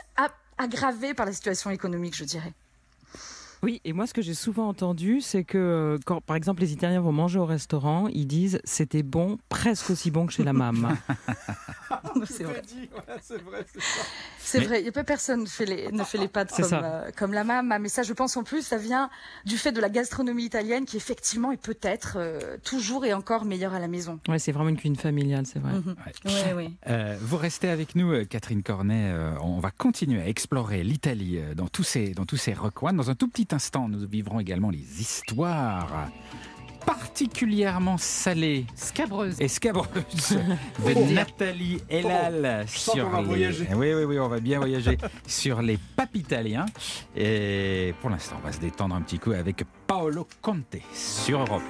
aggravée 0.57 1.13
par 1.13 1.25
la 1.25 1.33
situation 1.33 1.69
économique, 1.69 2.15
je 2.15 2.23
dirais. 2.25 2.53
Oui, 3.61 3.81
et 3.83 3.91
moi, 3.91 4.07
ce 4.07 4.13
que 4.13 4.21
j'ai 4.21 4.33
souvent 4.33 4.69
entendu, 4.69 5.19
c'est 5.19 5.43
que 5.43 5.57
euh, 5.57 5.97
quand, 6.05 6.21
par 6.21 6.37
exemple, 6.37 6.61
les 6.61 6.71
Italiens 6.71 7.01
vont 7.01 7.11
manger 7.11 7.39
au 7.39 7.45
restaurant, 7.45 8.07
ils 8.07 8.25
disent 8.25 8.61
c'était 8.63 9.03
bon, 9.03 9.37
presque 9.49 9.89
aussi 9.89 10.11
bon 10.11 10.25
que 10.25 10.33
chez 10.33 10.43
la 10.43 10.53
maman. 10.53 10.89
c'est 12.25 12.43
vrai. 12.43 12.61
c'est 13.21 13.41
vrai, 13.41 13.65
C'est 14.37 14.59
vrai, 14.59 14.79
il 14.79 14.83
n'y 14.83 14.89
a 14.89 14.91
pas 14.91 15.03
personne 15.03 15.41
ne 15.41 15.45
fait 15.47 15.65
les, 15.65 15.91
ne 15.91 16.03
fait 16.03 16.17
les 16.17 16.27
pâtes 16.27 16.51
comme, 16.55 16.69
euh, 16.71 17.11
comme 17.15 17.33
la 17.33 17.43
mama. 17.43 17.79
Mais 17.79 17.89
ça, 17.89 18.03
je 18.03 18.13
pense 18.13 18.37
en 18.37 18.43
plus, 18.43 18.61
ça 18.65 18.77
vient 18.77 19.09
du 19.45 19.57
fait 19.57 19.71
de 19.71 19.81
la 19.81 19.89
gastronomie 19.89 20.45
italienne 20.45 20.85
qui, 20.85 20.97
effectivement, 20.97 21.51
est 21.51 21.61
peut-être 21.61 22.13
euh, 22.17 22.57
toujours 22.63 23.05
et 23.05 23.13
encore 23.13 23.45
meilleure 23.45 23.73
à 23.73 23.79
la 23.79 23.87
maison. 23.87 24.19
Ouais, 24.27 24.39
c'est 24.39 24.51
vraiment 24.51 24.69
une 24.69 24.77
cuisine 24.77 24.95
familiale, 24.95 25.45
c'est 25.45 25.59
vrai. 25.59 25.73
Mhm. 25.73 25.95
Ouais, 26.25 26.53
ouais. 26.53 26.71
Euh, 26.87 27.17
vous 27.21 27.37
restez 27.37 27.69
avec 27.69 27.95
nous, 27.95 28.25
Catherine 28.25 28.63
Cornet. 28.63 29.11
Euh, 29.11 29.35
on 29.41 29.59
va 29.59 29.71
continuer 29.71 30.21
à 30.21 30.27
explorer 30.27 30.83
l'Italie 30.83 31.37
euh, 31.37 31.53
dans 31.53 31.67
tous 31.67 31.83
ces 31.83 32.13
dans 32.13 32.25
tous 32.25 32.37
ces 32.37 32.53
recoins. 32.53 32.93
Dans 32.93 33.09
un 33.09 33.15
tout 33.15 33.27
petit 33.27 33.47
instant, 33.51 33.87
nous 33.89 34.07
vivrons 34.07 34.39
également 34.39 34.69
les 34.69 35.01
histoires 35.01 36.09
particulièrement 36.85 37.97
salées 37.97 38.65
Scabreuse. 38.75 39.39
et 39.39 39.47
scabreuses 39.47 39.87
de 40.85 41.13
Nathalie 41.13 41.81
Elal 41.89 42.65
sens 42.67 42.95
sur 42.95 43.09
va 43.09 43.21
les... 43.21 43.27
voyager. 43.27 43.67
Oui, 43.75 43.93
oui, 43.93 44.03
oui, 44.03 44.19
on 44.19 44.27
va 44.27 44.39
bien 44.39 44.59
voyager 44.59 44.97
sur 45.27 45.61
les 45.61 45.77
papes 45.95 46.15
italiens. 46.15 46.65
Et 47.15 47.93
pour 48.01 48.09
l'instant, 48.09 48.37
on 48.41 48.45
va 48.45 48.51
se 48.51 48.59
détendre 48.59 48.95
un 48.95 49.01
petit 49.01 49.19
coup 49.19 49.31
avec 49.31 49.63
Paolo 49.87 50.27
Conte 50.41 50.77
sur 50.93 51.39
Europe 51.39 51.63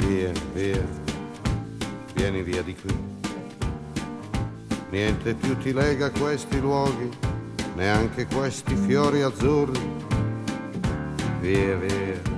1. 0.00 0.06
Via, 0.06 0.32
via, 0.54 0.76
vieni 2.16 2.42
via 2.42 2.62
di 2.62 2.74
qui. 2.74 2.94
Niente 4.90 5.34
più 5.34 5.56
ti 5.58 5.72
lega 5.72 6.06
a 6.06 6.10
questi 6.10 6.60
luoghi, 6.60 7.10
neanche 7.76 8.26
questi 8.26 8.74
fiori 8.74 9.20
azzurri. 9.20 9.78
Via, 11.40 11.76
via, 11.76 12.37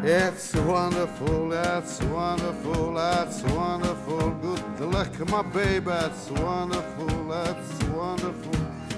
It's 0.00 0.54
wonderful, 0.54 1.52
it's 1.52 2.00
wonderful, 2.04 2.96
it's 2.98 3.42
wonderful. 3.42 4.30
Good 4.78 4.94
luck, 4.94 5.28
my 5.28 5.42
baby, 5.42 5.90
it's 5.90 6.30
wonderful, 6.30 7.32
it's 7.32 7.84
wonderful, 7.84 8.54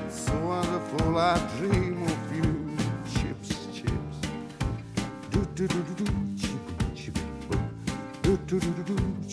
it's 0.07 0.29
wonderful. 0.31 1.19
I 1.19 1.39
dream 1.57 2.03
of 2.03 2.37
you, 2.37 2.77
chips, 3.15 3.67
chips. 3.73 4.29
Do 5.31 5.41
do 5.55 5.67
do 5.69 5.83
do 5.83 6.05
do, 6.05 6.37
chip, 6.37 6.95
chip. 6.95 7.19
Do 8.23 8.37
do 8.47 8.61
do 8.61 8.71
do 8.71 8.83
do, 8.95 9.25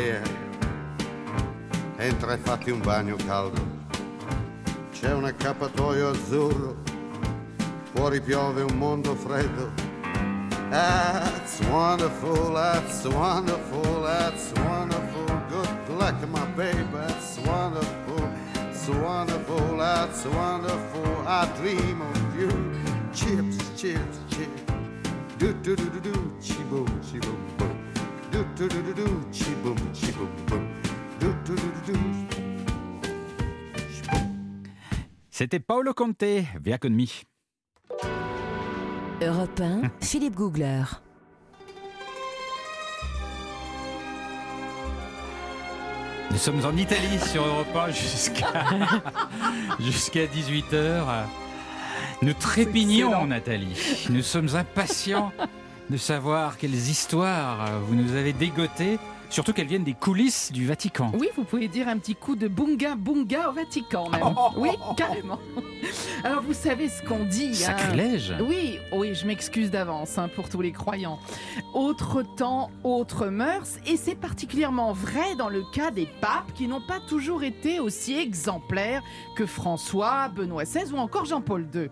Via, 0.00 0.22
entra 1.98 2.32
e 2.32 2.38
fatti 2.38 2.70
un 2.70 2.80
bagno 2.80 3.16
caldo. 3.26 3.60
C'è 4.92 5.12
un 5.12 5.24
accappatoio 5.26 6.08
azzurro, 6.08 6.76
fuori 7.92 8.22
piove 8.22 8.62
un 8.62 8.78
mondo 8.78 9.14
freddo. 9.14 9.70
That's 10.70 11.60
wonderful, 11.68 12.54
that's 12.54 13.04
wonderful, 13.04 14.02
that's 14.02 14.52
wonderful. 14.64 15.26
Good 15.50 15.98
luck, 15.98 16.14
my 16.28 16.46
baby, 16.56 16.82
that's 16.92 17.38
wonderful, 17.44 18.26
it's 18.70 18.88
wonderful, 18.88 19.76
that's 19.76 20.24
wonderful. 20.24 21.26
I 21.26 21.46
dream 21.56 22.00
of 22.00 22.40
you. 22.40 22.48
Chips, 23.12 23.58
chips, 23.76 24.18
chips. 24.30 24.62
Do 25.36 25.52
do 25.60 25.76
do 25.76 25.90
do 25.90 26.00
do, 26.00 26.32
chi 26.40 26.62
boom, 26.70 26.86
chi 27.02 27.18
boom 27.18 27.36
boom. 27.58 27.79
Do 28.60 28.68
do 28.68 28.82
do 28.82 28.92
do 28.92 29.04
do, 29.04 29.08
chi 29.32 29.54
boom, 29.62 29.76
chi 29.94 30.12
boom 30.12 30.28
boom. 30.46 30.68
Do 31.18 31.32
do 31.46 31.54
do 31.54 31.62
do 31.62 31.92
do. 31.92 31.98
chi 33.88 34.02
boom. 34.10 34.68
C'était 35.30 35.60
Paolo 35.60 35.94
Conte, 35.94 36.44
Via 36.60 36.76
con 36.76 36.90
me. 36.90 37.06
Europe 39.22 39.60
1, 39.60 39.90
Philippe 40.02 40.36
Googler. 40.36 40.84
Nous 46.30 46.36
sommes 46.36 46.62
en 46.66 46.76
Italie 46.76 47.18
sur 47.18 47.42
Europe 47.42 47.74
1 47.74 47.90
jusqu'à 47.92 48.52
jusqu'à 49.80 50.26
18h. 50.26 51.24
Nous 52.20 52.34
trépignons, 52.34 53.26
Nathalie. 53.26 54.06
Nous 54.10 54.22
sommes 54.22 54.54
impatients 54.54 55.32
de 55.90 55.96
savoir 55.96 56.56
quelles 56.56 56.74
histoires 56.74 57.80
vous 57.86 57.96
nous 57.96 58.14
avez 58.14 58.32
dégotées, 58.32 58.98
surtout 59.28 59.52
qu'elles 59.52 59.66
viennent 59.66 59.84
des 59.84 59.94
coulisses 59.94 60.52
du 60.52 60.64
Vatican. 60.66 61.10
Oui, 61.18 61.28
vous 61.36 61.42
pouvez 61.44 61.66
dire 61.66 61.88
un 61.88 61.98
petit 61.98 62.14
coup 62.14 62.36
de 62.36 62.46
bunga 62.46 62.94
bunga 62.94 63.48
au 63.50 63.52
Vatican 63.52 64.08
même. 64.08 64.22
Oui, 64.56 64.70
carrément. 64.96 65.38
Alors 66.22 66.42
vous 66.42 66.52
savez 66.52 66.88
ce 66.88 67.02
qu'on 67.02 67.24
dit. 67.24 67.50
hein. 67.50 67.76
Sacrilège 67.76 68.34
Oui, 68.40 68.78
oui, 68.92 69.14
je 69.16 69.26
m'excuse 69.26 69.70
d'avance 69.70 70.16
hein, 70.16 70.28
pour 70.34 70.48
tous 70.48 70.60
les 70.60 70.70
croyants. 70.72 71.18
Autre 71.74 72.22
temps, 72.22 72.70
autre 72.84 73.26
mœurs, 73.26 73.78
et 73.86 73.96
c'est 73.96 74.14
particulièrement 74.14 74.92
vrai 74.92 75.34
dans 75.36 75.48
le 75.48 75.62
cas 75.72 75.90
des 75.90 76.06
papes 76.20 76.52
qui 76.54 76.68
n'ont 76.68 76.82
pas 76.86 77.00
toujours 77.08 77.42
été 77.42 77.80
aussi 77.80 78.16
exemplaires 78.16 79.02
que 79.36 79.44
François, 79.46 80.28
Benoît 80.28 80.64
XVI 80.64 80.92
ou 80.92 80.98
encore 80.98 81.24
Jean-Paul 81.24 81.66
II. 81.74 81.88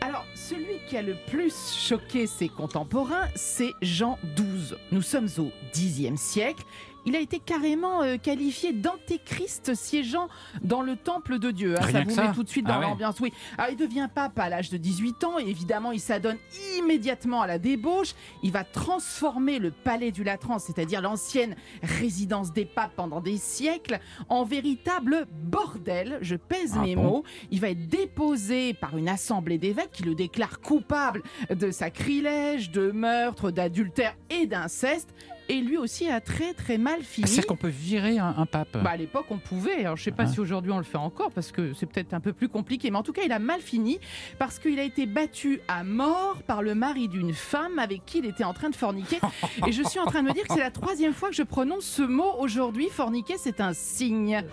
Alors, 0.00 0.26
celui 0.34 0.78
qui 0.88 0.96
a 0.96 1.02
le 1.02 1.16
plus 1.26 1.74
choqué 1.74 2.26
ses 2.26 2.48
contemporains, 2.48 3.28
c'est 3.34 3.72
Jean 3.82 4.18
XII. 4.36 4.76
Nous 4.92 5.02
sommes 5.02 5.28
au 5.38 5.50
Xe 5.72 6.14
siècle. 6.16 6.64
Il 7.06 7.14
a 7.16 7.20
été 7.20 7.38
carrément 7.38 8.02
euh, 8.02 8.16
qualifié 8.16 8.72
d'antéchrist 8.72 9.74
siégeant 9.74 10.28
dans 10.62 10.82
le 10.82 10.96
temple 10.96 11.38
de 11.38 11.50
Dieu. 11.52 11.74
hein. 11.78 11.88
Ça 11.92 12.02
vous 12.02 12.10
ça 12.10 12.26
met 12.28 12.32
tout 12.34 12.42
de 12.42 12.48
suite 12.48 12.66
dans 12.66 12.74
Ah 12.74 12.78
ouais. 12.80 12.86
l'ambiance. 12.86 13.20
Oui. 13.20 13.32
Alors, 13.56 13.70
il 13.70 13.76
devient 13.76 14.08
pape 14.12 14.38
à 14.38 14.48
l'âge 14.48 14.70
de 14.70 14.76
18 14.76 15.24
ans. 15.24 15.38
Et 15.38 15.48
évidemment, 15.48 15.92
il 15.92 16.00
s'adonne 16.00 16.36
immédiatement 16.78 17.42
à 17.42 17.46
la 17.46 17.58
débauche. 17.58 18.14
Il 18.42 18.50
va 18.52 18.64
transformer 18.64 19.58
le 19.58 19.70
palais 19.70 20.10
du 20.10 20.24
Latran, 20.24 20.58
c'est-à-dire 20.58 21.00
l'ancienne 21.00 21.54
résidence 21.82 22.52
des 22.52 22.64
papes 22.64 22.92
pendant 22.96 23.20
des 23.20 23.36
siècles, 23.36 24.00
en 24.28 24.44
véritable 24.44 25.26
bordel. 25.44 26.18
Je 26.22 26.34
pèse 26.36 26.72
Ah 26.76 26.80
mes 26.82 26.96
bon 26.96 27.02
mots. 27.02 27.24
Il 27.52 27.60
va 27.60 27.70
être 27.70 27.86
déposé 27.88 28.74
par 28.74 28.96
une 28.98 29.08
assemblée 29.08 29.58
d'évêques 29.58 29.92
qui 29.92 30.02
le 30.02 30.14
déclare 30.16 30.60
coupable 30.60 31.22
de 31.50 31.70
sacrilège, 31.70 32.70
de 32.72 32.90
meurtre, 32.90 33.50
d'adultère 33.52 34.16
et 34.30 34.46
d'inceste. 34.46 35.14
Et 35.48 35.60
lui 35.60 35.76
aussi 35.76 36.08
a 36.08 36.20
très 36.20 36.52
très 36.54 36.78
mal 36.78 37.02
fini. 37.02 37.28
C'est 37.28 37.44
qu'on 37.46 37.56
peut 37.56 37.68
virer 37.68 38.18
un, 38.18 38.34
un 38.36 38.46
pape. 38.46 38.78
Bah, 38.82 38.90
à 38.90 38.96
l'époque, 38.96 39.26
on 39.30 39.38
pouvait. 39.38 39.80
Alors, 39.84 39.96
je 39.96 40.04
sais 40.04 40.10
pas 40.10 40.24
Ah. 40.24 40.26
si 40.26 40.40
aujourd'hui 40.40 40.72
on 40.72 40.78
le 40.78 40.84
fait 40.84 40.96
encore 40.98 41.30
parce 41.30 41.52
que 41.52 41.72
c'est 41.74 41.86
peut-être 41.86 42.14
un 42.14 42.20
peu 42.20 42.32
plus 42.32 42.48
compliqué. 42.48 42.90
Mais 42.90 42.98
en 42.98 43.02
tout 43.02 43.12
cas, 43.12 43.22
il 43.24 43.32
a 43.32 43.38
mal 43.38 43.60
fini 43.60 43.98
parce 44.38 44.58
qu'il 44.58 44.78
a 44.78 44.82
été 44.82 45.06
battu 45.06 45.60
à 45.68 45.84
mort 45.84 46.42
par 46.46 46.62
le 46.62 46.74
mari 46.74 47.08
d'une 47.08 47.32
femme 47.34 47.78
avec 47.78 48.04
qui 48.06 48.18
il 48.18 48.26
était 48.26 48.44
en 48.44 48.54
train 48.54 48.70
de 48.70 48.76
forniquer. 48.76 49.18
Et 49.66 49.72
je 49.72 49.82
suis 49.82 49.98
en 50.00 50.06
train 50.06 50.22
de 50.22 50.28
me 50.28 50.32
dire 50.32 50.44
que 50.46 50.54
c'est 50.54 50.60
la 50.60 50.70
troisième 50.70 51.12
fois 51.12 51.28
que 51.30 51.34
je 51.36 51.42
prononce 51.42 51.84
ce 51.84 52.02
mot 52.02 52.32
aujourd'hui. 52.38 52.88
Forniquer, 52.90 53.34
c'est 53.38 53.60
un 53.60 53.72
signe. 53.72 54.42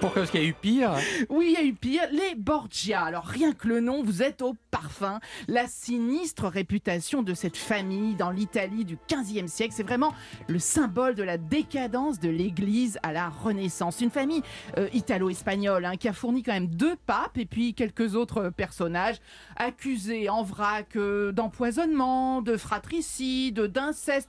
Pourquoi 0.00 0.22
Parce 0.22 0.30
qu'il 0.30 0.42
y 0.42 0.44
a 0.44 0.48
eu 0.48 0.54
pire. 0.54 0.92
Oui, 1.28 1.46
il 1.48 1.52
y 1.52 1.56
a 1.56 1.64
eu 1.64 1.74
pire. 1.74 2.02
Les 2.12 2.34
Borgia. 2.36 3.02
Alors, 3.02 3.24
rien 3.26 3.52
que 3.52 3.68
le 3.68 3.80
nom, 3.80 4.02
vous 4.02 4.22
êtes 4.22 4.42
au 4.42 4.54
parfum. 4.70 5.20
La 5.48 5.66
sinistre 5.66 6.46
réputation 6.46 7.22
de 7.22 7.34
cette 7.40 7.56
famille 7.56 8.16
dans 8.16 8.30
l'Italie 8.30 8.84
du 8.84 8.98
15e 9.08 9.46
siècle, 9.48 9.72
c'est 9.74 9.82
vraiment 9.82 10.12
le 10.46 10.58
symbole 10.58 11.14
de 11.14 11.22
la 11.22 11.38
décadence 11.38 12.20
de 12.20 12.28
l'Église 12.28 12.98
à 13.02 13.14
la 13.14 13.30
Renaissance. 13.30 14.02
Une 14.02 14.10
famille 14.10 14.42
euh, 14.76 14.90
italo-espagnole 14.92 15.86
hein, 15.86 15.96
qui 15.96 16.06
a 16.06 16.12
fourni 16.12 16.42
quand 16.42 16.52
même 16.52 16.66
deux 16.66 16.96
papes 17.06 17.38
et 17.38 17.46
puis 17.46 17.72
quelques 17.72 18.14
autres 18.14 18.50
personnages 18.50 19.16
accusés 19.56 20.28
en 20.28 20.42
vrac 20.42 20.96
euh, 20.96 21.32
d'empoisonnement, 21.32 22.42
de 22.42 22.58
fratricide, 22.58 23.60
d'inceste. 23.60 24.28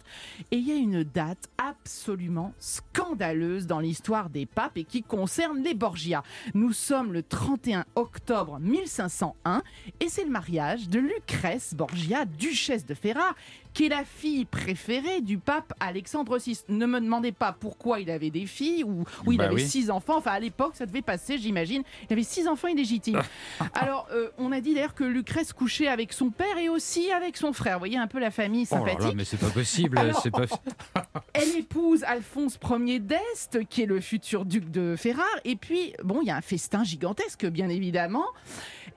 Et 0.52 0.56
il 0.56 0.66
y 0.66 0.72
a 0.72 0.76
une 0.76 1.04
date 1.04 1.50
absolument 1.58 2.54
scandaleuse 2.60 3.68
dans 3.68 3.82
l'histoire 3.82 4.30
des 4.30 4.46
papes 4.46 4.78
et 4.78 4.86
qui 4.86 5.04
concerne 5.04 5.62
les 5.62 5.74
Borgia. 5.74 6.24
Nous 6.54 6.72
sommes 6.72 7.12
le 7.12 7.24
31 7.24 7.84
octobre 7.96 8.58
1501 8.62 9.64
et 10.00 10.08
c'est 10.08 10.24
le 10.24 10.32
mariage 10.32 10.88
de 10.88 11.00
Lucrèce 11.00 11.74
Borgia, 11.74 12.24
duchesse 12.24 12.86
de 12.86 12.94
Ferrare, 13.02 13.36
qui 13.74 13.86
est 13.86 13.90
la 13.90 14.04
fille 14.04 14.46
préférée 14.46 15.22
du 15.22 15.38
pape 15.38 15.74
Alexandre 15.80 16.38
VI. 16.38 16.60
Ne 16.70 16.86
me 16.86 17.00
demandez 17.00 17.32
pas 17.32 17.52
pourquoi 17.58 18.00
il 18.00 18.10
avait 18.12 18.30
des 18.30 18.46
filles 18.46 18.84
ou, 18.84 19.04
ou 19.26 19.32
il 19.32 19.38
Bah 19.38 19.46
avait 19.46 19.56
oui. 19.56 19.68
six 19.68 19.90
enfants. 19.90 20.18
Enfin, 20.18 20.32
à 20.32 20.40
l'époque, 20.40 20.74
ça 20.76 20.86
devait 20.86 21.02
passer, 21.02 21.38
j'imagine. 21.38 21.84
Il 22.10 22.14
avait 22.14 22.24
six 22.24 22.48
enfants 22.48 22.68
illégitimes. 22.68 23.22
Alors, 23.74 24.08
euh, 24.12 24.30
on 24.38 24.52
a 24.52 24.60
dit 24.62 24.74
d'ailleurs 24.74 24.94
que 24.94 25.04
Lucrèce 25.06 25.54
couchait 25.54 25.88
avec 25.88 26.12
son 26.14 26.30
père 26.30 26.58
et 26.58 26.70
aussi 26.70 27.12
avec 27.12 27.38
son 27.38 27.54
frère. 27.54 27.76
Vous 27.76 27.80
voyez 27.82 27.98
un 27.98 28.08
peu 28.08 28.20
la 28.20 28.30
famille 28.32 28.68
Oh 28.72 28.76
là 28.76 28.80
sympathique. 28.82 29.02
là, 29.10 29.14
mais 29.16 29.24
c'est 29.26 29.38
pas 29.40 29.50
possible. 29.50 29.98
Alors- 29.98 30.22
c'est 30.22 30.32
pas... 30.32 30.46
Elle 31.34 31.56
épouse 31.58 32.04
Alphonse 32.04 32.60
Ier 32.70 33.00
d'Est, 33.00 33.66
qui 33.70 33.84
est 33.84 33.86
le 33.86 34.02
futur 34.02 34.46
duc 34.46 34.70
de 34.70 34.96
Ferrare. 34.98 35.26
Et 35.46 35.56
puis, 35.56 35.94
bon, 36.04 36.20
il 36.22 36.28
y 36.28 36.32
a 36.32 36.36
un 36.36 36.42
festin 36.42 36.84
gigantesque, 36.84 37.46
bien 37.46 37.70
évidemment. 37.70 38.26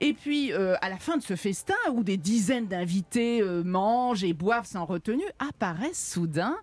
Et 0.01 0.13
puis, 0.13 0.51
euh, 0.51 0.75
à 0.81 0.89
la 0.89 0.97
fin 0.97 1.17
de 1.17 1.23
ce 1.23 1.35
festin, 1.35 1.75
où 1.93 2.03
des 2.03 2.17
dizaines 2.17 2.67
d'invités 2.67 3.41
euh, 3.41 3.63
mangent 3.63 4.23
et 4.23 4.33
boivent 4.33 4.67
sans 4.67 4.85
retenue, 4.85 5.23
apparaissent 5.39 6.11
soudain 6.11 6.55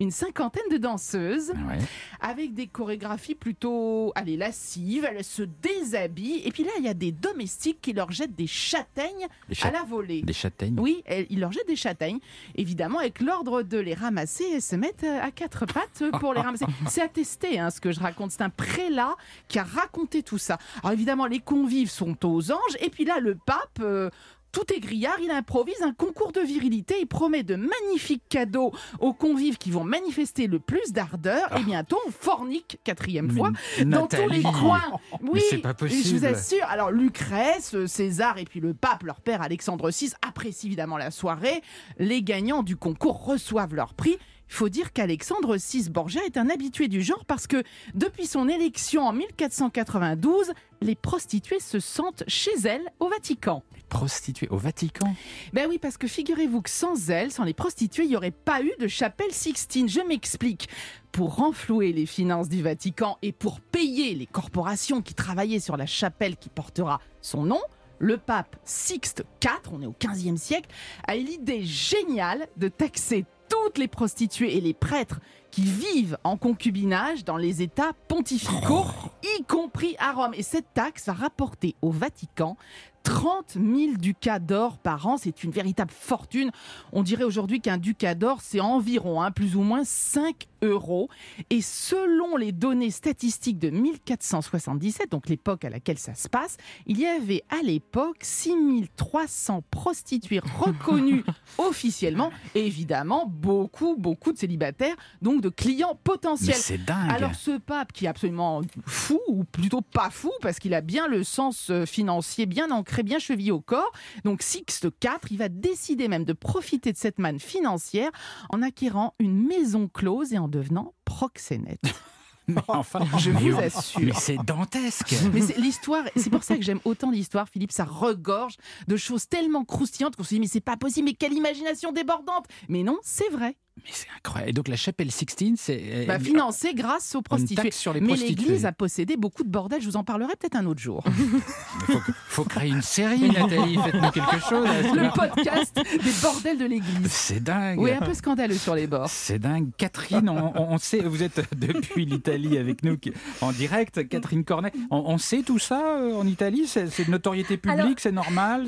une 0.00 0.10
cinquantaine 0.10 0.62
de 0.70 0.76
danseuses 0.78 1.50
Ouais. 1.68 1.78
avec 2.20 2.54
des 2.54 2.66
chorégraphies 2.66 3.34
plutôt 3.34 4.12
allez, 4.14 4.36
lascives. 4.36 5.04
Elles 5.10 5.22
se 5.24 5.42
déshabillent. 5.42 6.42
Et 6.44 6.50
puis 6.50 6.64
là, 6.64 6.70
il 6.78 6.84
y 6.84 6.88
a 6.88 6.94
des 6.94 7.12
domestiques 7.12 7.80
qui 7.80 7.92
leur 7.92 8.10
jettent 8.10 8.34
des 8.34 8.46
châtaignes 8.46 9.26
Des, 9.48 9.56
à 9.62 9.70
la 9.70 9.82
volée. 9.82 10.22
des 10.22 10.32
châtaignes? 10.32 10.76
Oui, 10.80 11.02
elle- 11.06 11.26
il 11.30 11.40
leur 11.40 11.52
jette 11.52 11.66
des 11.68 11.76
châtaignes, 11.76 12.18
évidemment, 12.56 12.98
avec 12.98 13.20
l'ordre 13.20 13.62
de 13.62 13.78
les 13.78 13.94
ramasser 13.94 14.44
et 14.44 14.60
se 14.60 14.74
mettre 14.76 15.04
euh, 15.04 15.20
à 15.22 15.30
quatre 15.30 15.66
pattes 15.66 16.02
pour 16.18 16.32
les 16.34 16.40
ramasser. 16.40 16.64
C'est 16.88 17.02
attesté, 17.02 17.58
hein, 17.58 17.70
ce 17.70 17.80
que 17.80 17.92
je 17.92 18.00
raconte. 18.00 18.30
C'est 18.32 18.42
un 18.42 18.50
prélat 18.50 19.14
qui 19.48 19.58
a 19.58 19.64
raconté 19.64 20.22
tout 20.22 20.38
ça. 20.38 20.58
Alors 20.82 20.92
évidemment, 20.92 21.26
les 21.26 21.40
convives 21.40 21.90
sont 21.90 22.16
aux 22.26 22.50
anges, 22.52 22.76
et 22.80 22.90
puis 22.90 23.04
là, 23.04 23.20
le 23.20 23.34
pape. 23.34 23.78
euh, 23.80 24.10
tout 24.52 24.72
est 24.74 24.80
grillard, 24.80 25.16
il 25.22 25.30
improvise 25.30 25.80
un 25.82 25.92
concours 25.92 26.32
de 26.32 26.40
virilité, 26.40 26.96
il 27.00 27.06
promet 27.06 27.42
de 27.42 27.56
magnifiques 27.56 28.22
cadeaux 28.28 28.72
aux 28.98 29.12
convives 29.12 29.58
qui 29.58 29.70
vont 29.70 29.84
manifester 29.84 30.46
le 30.46 30.58
plus 30.58 30.92
d'ardeur, 30.92 31.56
et 31.58 31.62
bientôt 31.62 31.98
on 32.06 32.10
fornique, 32.10 32.78
quatrième 32.84 33.26
Mais 33.28 33.34
fois, 33.34 33.50
dans 33.84 34.06
tous 34.06 34.16
les 34.28 34.42
Nathalie, 34.42 34.42
coins. 34.42 34.82
mais 35.22 35.28
Oui, 35.30 35.42
c'est 35.50 35.58
pas 35.58 35.74
Je 35.78 35.84
vous 35.86 35.88
possible. 35.88 36.26
assure. 36.26 36.64
Alors 36.68 36.90
Lucrèce, 36.90 37.76
César 37.86 38.38
et 38.38 38.44
puis 38.44 38.60
le 38.60 38.74
pape, 38.74 39.02
leur 39.04 39.20
père 39.20 39.42
Alexandre 39.42 39.90
VI, 39.90 40.12
apprécient 40.26 40.68
évidemment 40.68 40.96
la 40.96 41.10
soirée. 41.10 41.62
Les 41.98 42.22
gagnants 42.22 42.62
du 42.62 42.76
concours 42.76 43.24
reçoivent 43.24 43.74
leur 43.74 43.94
prix. 43.94 44.18
Il 44.50 44.56
faut 44.56 44.68
dire 44.68 44.92
qu'Alexandre 44.92 45.56
VI 45.56 45.88
Borgia 45.88 46.22
est 46.26 46.36
un 46.36 46.50
habitué 46.50 46.88
du 46.88 47.02
genre 47.02 47.24
parce 47.24 47.46
que 47.46 47.62
depuis 47.94 48.26
son 48.26 48.48
élection 48.48 49.06
en 49.06 49.12
1492, 49.12 50.52
les 50.82 50.96
prostituées 50.96 51.60
se 51.60 51.78
sentent 51.78 52.24
chez 52.26 52.50
elles 52.64 52.90
au 52.98 53.08
Vatican. 53.08 53.62
Prostituée 53.88 54.48
au 54.48 54.56
Vatican? 54.56 55.14
Ben 55.52 55.66
oui, 55.68 55.78
parce 55.78 55.96
que 55.96 56.08
figurez-vous 56.08 56.62
que 56.62 56.70
sans 56.70 57.10
elles, 57.10 57.30
sans 57.30 57.44
les 57.44 57.54
prostituées, 57.54 58.04
il 58.04 58.10
n'y 58.10 58.16
aurait 58.16 58.32
pas 58.32 58.60
eu 58.60 58.72
de 58.80 58.88
chapelle 58.88 59.32
Sixtine. 59.32 59.88
Je 59.88 60.00
m'explique. 60.00 60.68
Pour 61.12 61.36
renflouer 61.36 61.92
les 61.92 62.06
finances 62.06 62.48
du 62.48 62.62
Vatican 62.62 63.18
et 63.22 63.32
pour 63.32 63.60
payer 63.60 64.14
les 64.14 64.26
corporations 64.26 65.00
qui 65.00 65.14
travaillaient 65.14 65.60
sur 65.60 65.76
la 65.76 65.86
chapelle 65.86 66.36
qui 66.36 66.48
portera 66.48 67.00
son 67.20 67.44
nom, 67.44 67.60
le 67.98 68.16
pape 68.16 68.56
Sixte 68.64 69.24
IV, 69.44 69.72
on 69.72 69.82
est 69.82 69.86
au 69.86 69.94
XVe 70.00 70.36
siècle, 70.36 70.70
a 71.06 71.16
eu 71.16 71.22
l'idée 71.22 71.64
géniale 71.64 72.48
de 72.56 72.68
taxer 72.68 73.24
toutes 73.64 73.78
les 73.78 73.88
prostituées 73.88 74.56
et 74.56 74.60
les 74.60 74.74
prêtres 74.74 75.20
qui 75.50 75.62
vivent 75.62 76.16
en 76.24 76.36
concubinage 76.36 77.24
dans 77.24 77.36
les 77.36 77.60
États 77.60 77.92
pontificaux, 78.08 78.84
y 79.22 79.42
compris 79.44 79.96
à 79.98 80.12
Rome. 80.12 80.32
Et 80.34 80.42
cette 80.42 80.72
taxe 80.74 81.06
va 81.06 81.12
rapporter 81.12 81.74
au 81.82 81.90
Vatican 81.90 82.56
30 83.02 83.54
000 83.54 83.96
ducats 83.98 84.38
d'or 84.38 84.78
par 84.78 85.06
an. 85.06 85.16
C'est 85.16 85.44
une 85.44 85.50
véritable 85.50 85.90
fortune. 85.90 86.50
On 86.92 87.02
dirait 87.02 87.24
aujourd'hui 87.24 87.60
qu'un 87.60 87.78
ducat 87.78 88.14
d'or, 88.14 88.38
c'est 88.42 88.60
environ 88.60 89.22
hein, 89.22 89.30
plus 89.30 89.56
ou 89.56 89.62
moins 89.62 89.84
5 89.84 90.46
euros. 90.62 91.08
Et 91.48 91.62
selon 91.62 92.36
les 92.36 92.52
données 92.52 92.90
statistiques 92.90 93.58
de 93.58 93.70
1477, 93.70 95.10
donc 95.10 95.28
l'époque 95.28 95.64
à 95.64 95.70
laquelle 95.70 95.98
ça 95.98 96.14
se 96.14 96.28
passe, 96.28 96.56
il 96.86 96.98
y 96.98 97.06
avait 97.06 97.42
à 97.50 97.62
l'époque 97.62 98.18
6 98.20 98.50
300 98.96 99.62
prostituées 99.70 100.40
reconnues 100.40 101.24
officiellement. 101.58 102.30
Et 102.54 102.66
évidemment, 102.66 103.26
beaucoup, 103.26 103.96
beaucoup 103.96 104.32
de 104.32 104.38
célibataires, 104.38 104.96
donc 105.22 105.40
de 105.40 105.48
clients 105.48 105.98
potentiels. 106.02 106.56
c'est 106.56 106.84
dingue. 106.84 107.10
Alors 107.10 107.34
ce 107.34 107.58
pape 107.58 107.92
qui 107.92 108.04
est 108.06 108.08
absolument 108.08 108.62
fou, 108.86 109.20
ou 109.28 109.44
plutôt 109.44 109.80
pas 109.80 110.10
fou, 110.10 110.30
parce 110.42 110.58
qu'il 110.58 110.74
a 110.74 110.80
bien 110.80 111.08
le 111.08 111.24
sens 111.24 111.70
euh, 111.70 111.86
financier 111.86 112.46
bien 112.46 112.70
ancré, 112.70 112.89
bien 113.02 113.18
chevillé 113.18 113.52
au 113.52 113.60
corps, 113.60 113.90
donc 114.24 114.42
Sixte 114.42 114.84
IV, 115.02 115.18
il 115.30 115.38
va 115.38 115.48
décider 115.48 116.08
même 116.08 116.24
de 116.24 116.32
profiter 116.32 116.92
de 116.92 116.98
cette 116.98 117.18
manne 117.18 117.40
financière 117.40 118.10
en 118.50 118.62
acquérant 118.62 119.14
une 119.18 119.46
maison 119.46 119.88
close 119.88 120.32
et 120.32 120.38
en 120.38 120.48
devenant 120.48 120.94
proxénète. 121.04 121.80
Mais 122.48 122.60
enfin, 122.66 123.00
Je 123.18 123.30
vous 123.30 123.54
on- 123.54 123.58
assure. 123.58 124.00
Mais 124.00 124.12
c'est 124.12 124.36
dantesque. 124.44 125.14
Mais 125.32 125.40
c'est 125.40 125.56
l'histoire, 125.58 126.02
c'est 126.16 126.30
pour 126.30 126.42
ça 126.42 126.56
que 126.56 126.62
j'aime 126.62 126.80
autant 126.84 127.10
l'histoire, 127.12 127.48
Philippe, 127.48 127.70
ça 127.70 127.84
regorge 127.84 128.56
de 128.88 128.96
choses 128.96 129.28
tellement 129.28 129.64
croustillantes 129.64 130.16
qu'on 130.16 130.24
se 130.24 130.30
dit 130.34 130.40
mais 130.40 130.48
c'est 130.48 130.60
pas 130.60 130.76
possible, 130.76 131.04
mais 131.06 131.14
quelle 131.14 131.32
imagination 131.34 131.92
débordante 131.92 132.46
Mais 132.68 132.82
non, 132.82 132.98
c'est 133.02 133.28
vrai. 133.30 133.56
Mais 133.84 133.90
c'est 133.92 134.06
incroyable. 134.16 134.50
Et 134.50 134.52
donc 134.52 134.68
la 134.68 134.76
chapelle 134.76 135.10
Sixtine, 135.10 135.56
c'est. 135.56 136.04
Bah, 136.06 136.18
financé 136.18 136.74
grâce 136.74 137.14
aux 137.14 137.22
prostituées. 137.22 137.64
taxe 137.64 137.76
sur 137.76 137.92
les 137.92 138.00
mais 138.00 138.08
prostituées. 138.08 138.34
l'Église 138.44 138.66
a 138.66 138.72
possédé 138.72 139.16
beaucoup 139.16 139.42
de 139.44 139.48
bordel, 139.48 139.80
je 139.80 139.86
vous 139.86 139.96
en 139.96 140.04
parlerai 140.04 140.34
peut-être 140.36 140.56
un 140.56 140.66
autre 140.66 140.80
jour. 140.80 141.02
Il 141.88 141.94
faut, 141.94 142.00
faut 142.28 142.44
créer 142.44 142.70
une 142.70 142.82
série, 142.82 143.30
Nathalie. 143.30 143.76
Faites-nous 143.76 144.10
quelque 144.10 144.40
chose. 144.48 144.66
Le 144.94 145.14
podcast 145.14 145.74
des 145.76 146.12
bordels 146.22 146.58
de 146.58 146.64
l'Église. 146.66 147.10
C'est 147.10 147.42
dingue. 147.42 147.78
Oui, 147.80 147.90
un 147.92 148.00
peu 148.00 148.14
scandaleux 148.14 148.54
sur 148.56 148.74
les 148.74 148.86
bords. 148.86 149.08
C'est 149.10 149.38
dingue. 149.38 149.68
Catherine, 149.76 150.28
on, 150.28 150.52
on- 150.56 150.70
on 150.74 150.78
sait, 150.78 151.00
vous 151.00 151.22
êtes 151.22 151.40
depuis 151.56 152.04
l'Italie 152.06 152.56
avec 152.58 152.82
nous 152.84 152.96
en 153.40 153.52
direct. 153.52 154.08
Catherine 154.08 154.44
Cornet, 154.44 154.72
on, 154.90 154.98
on 155.06 155.18
sait 155.18 155.42
tout 155.42 155.58
ça 155.58 155.96
euh, 155.98 156.14
en 156.14 156.26
Italie? 156.26 156.66
C'est 156.66 157.04
de 157.06 157.10
notoriété 157.10 157.56
publique, 157.56 158.00
c'est 158.00 158.12
normal 158.12 158.66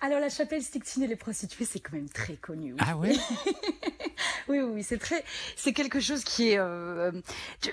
Alors 0.00 0.20
la 0.20 0.28
chapelle 0.28 0.62
Sixtine 0.62 1.02
et 1.02 1.06
les 1.06 1.16
prostituées, 1.16 1.64
c'est 1.64 1.80
quand 1.80 1.94
même 1.94 2.08
très 2.08 2.36
connu. 2.36 2.72
oui. 2.72 2.78
Ah 2.86 2.96
ouais? 2.96 3.16
Oui, 4.48 4.60
oui, 4.60 4.70
oui, 4.76 4.82
c'est 4.82 4.96
très, 4.98 5.22
c'est 5.56 5.74
quelque 5.74 6.00
chose 6.00 6.24
qui 6.24 6.50
est, 6.50 6.58
euh, 6.58 7.12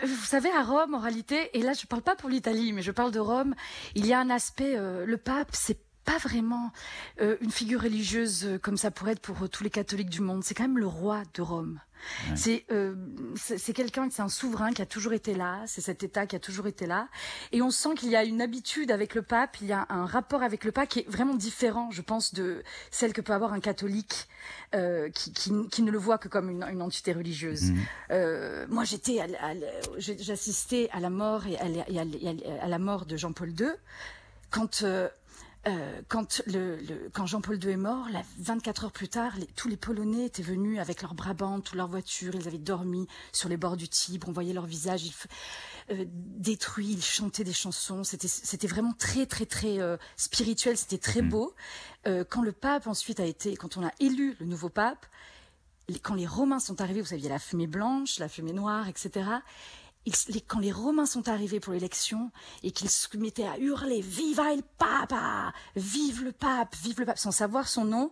vous 0.04 0.26
savez, 0.26 0.50
à 0.52 0.62
Rome, 0.62 0.94
en 0.94 1.00
réalité, 1.00 1.50
et 1.58 1.62
là, 1.62 1.72
je 1.72 1.86
parle 1.88 2.02
pas 2.02 2.16
pour 2.16 2.30
l'Italie, 2.30 2.74
mais 2.74 2.82
je 2.82 2.92
parle 2.92 3.12
de 3.12 3.20
Rome, 3.20 3.56
il 3.96 4.06
y 4.06 4.14
a 4.14 4.20
un 4.20 4.30
aspect, 4.30 4.76
euh, 4.76 5.06
le 5.06 5.18
pape, 5.18 5.50
c'est 5.54 5.78
pas 6.06 6.18
vraiment 6.18 6.72
euh, 7.20 7.38
une 7.42 7.52
figure 7.52 7.82
religieuse 7.82 8.46
euh, 8.46 8.58
comme 8.60 8.78
ça 8.78 8.92
pourrait 8.92 9.14
être 9.14 9.20
pour 9.20 9.44
euh, 9.44 9.48
tous 9.48 9.64
les 9.64 9.70
catholiques 9.70 10.10
du 10.10 10.22
monde. 10.22 10.44
C'est 10.44 10.54
quand 10.54 10.64
même 10.64 10.78
le 10.78 10.88
roi 10.88 11.24
de 11.34 11.42
Rome. 11.42 11.80
C'est 12.36 12.66
euh, 12.72 12.96
c'est 13.36 13.74
quelqu'un, 13.74 14.08
c'est 14.10 14.22
un 14.22 14.30
souverain 14.30 14.72
qui 14.72 14.82
a 14.82 14.86
toujours 14.86 15.14
été 15.14 15.34
là. 15.34 15.64
C'est 15.66 15.82
cet 15.82 16.04
État 16.04 16.26
qui 16.26 16.36
a 16.36 16.40
toujours 16.40 16.68
été 16.68 16.86
là. 16.86 17.08
Et 17.52 17.62
on 17.62 17.72
sent 17.72 17.96
qu'il 17.96 18.10
y 18.10 18.16
a 18.16 18.24
une 18.24 18.42
habitude 18.42 18.92
avec 18.92 19.16
le 19.16 19.22
pape. 19.22 19.58
Il 19.62 19.68
y 19.68 19.74
a 19.74 19.86
un 19.90 20.06
rapport 20.06 20.44
avec 20.44 20.64
le 20.64 20.72
pape 20.72 20.90
qui 20.90 21.00
est 21.00 21.10
vraiment 21.10 21.36
différent, 21.36 21.90
je 21.92 22.02
pense, 22.02 22.34
de 22.34 22.64
celle 22.92 23.14
que 23.14 23.22
peut 23.22 23.34
avoir 23.34 23.54
un 23.54 23.60
catholique 23.60 24.28
euh, 24.74 25.10
qui, 25.10 25.34
qui, 25.34 25.52
qui 25.72 25.82
ne 25.82 25.92
le 25.92 25.98
voit 25.98 26.18
que 26.18 26.28
comme 26.28 26.50
une, 26.50 26.64
une 26.64 26.82
entité 26.82 27.14
religieuse. 27.14 27.72
Mhm. 27.72 27.86
Euh, 28.12 28.66
moi, 28.70 28.84
j'étais, 28.84 29.20
à 29.20 29.26
à 29.42 29.54
j'assistais 29.98 30.90
à 30.92 31.00
la 31.00 31.10
mort 31.10 31.48
et 31.48 31.58
à 31.58 31.68
et 31.68 32.00
à 32.00 32.04
et 32.04 32.60
à 32.62 32.68
la 32.68 32.80
mort 32.80 33.06
de 33.06 33.18
Jean-Paul 33.18 33.50
II 33.50 33.70
quand 34.52 34.86
euh, 35.68 36.02
quand, 36.10 36.42
le, 36.46 36.78
le- 36.78 37.10
quand 37.12 37.26
Jean-Paul 37.26 37.64
II 37.64 37.72
est 37.72 37.78
mort, 37.78 38.08
là, 38.10 38.22
24 38.40 38.86
heures 38.86 38.92
plus 38.92 39.08
tard, 39.10 39.34
les- 39.38 39.48
tous 39.48 39.68
les 39.68 39.78
Polonais 39.78 40.26
étaient 40.26 40.44
venus 40.44 40.80
avec 40.80 41.02
leurs 41.02 41.16
Brabant, 41.16 41.60
toutes 41.60 41.76
leurs 41.76 41.88
voitures, 41.88 42.36
ils 42.36 42.48
avaient 42.48 42.58
dormi 42.60 43.08
sur 43.32 43.50
les 43.50 43.58
bords 43.58 43.76
du 43.78 43.88
Tibre, 43.90 44.28
on 44.30 44.32
voyait 44.32 44.54
leur 44.54 44.66
visage 44.68 45.10
euh, 45.92 46.06
détruits, 46.08 46.92
ils 46.92 47.04
chantaient 47.04 47.44
des 47.44 47.54
chansons, 47.54 48.04
c'était 48.04 48.68
vraiment 48.68 48.94
très 48.94 49.26
très 49.26 49.46
très 49.46 49.80
euh, 49.80 49.98
spirituel, 50.18 50.78
c'était 50.78 50.98
très 51.00 51.22
beau. 51.22 51.54
Euh, 52.08 52.24
quand 52.28 52.44
le 52.44 52.52
pape 52.52 52.86
ensuite 52.88 53.20
a 53.20 53.26
été, 53.26 53.56
quand 53.56 53.78
on 53.78 53.86
a 53.86 53.92
élu 54.00 54.36
le 54.40 54.46
nouveau 54.46 54.70
pape, 54.70 55.06
les- 55.88 56.00
quand 56.00 56.14
les 56.16 56.28
Romains 56.28 56.60
sont 56.60 56.82
arrivés, 56.82 57.02
vous 57.02 57.08
saviez 57.08 57.30
la 57.30 57.40
fumée 57.40 57.68
blanche, 57.68 58.20
la 58.20 58.30
fumée 58.30 58.54
noire, 58.54 58.88
etc. 58.88 59.26
Ils- 60.06 60.14
les- 60.34 60.42
quand 60.42 60.60
les 60.60 60.72
Romains 60.72 61.06
sont 61.06 61.28
arrivés 61.30 61.60
pour 61.60 61.74
l'élection 61.74 62.32
et 62.64 62.72
qu'ils 62.72 62.90
se 62.90 63.08
mettaient 63.18 63.48
à 63.48 63.58
hurler 63.58 64.02
Viva 64.02 64.54
il 64.54 64.62
Papa 64.78 65.52
Vive 65.76 66.24
le 66.24 66.32
pape 66.32 66.76
Vive 66.84 67.00
le 67.00 67.06
pape 67.06 67.18
sans 67.18 67.32
savoir 67.32 67.68
son 67.68 67.86
nom, 67.86 68.12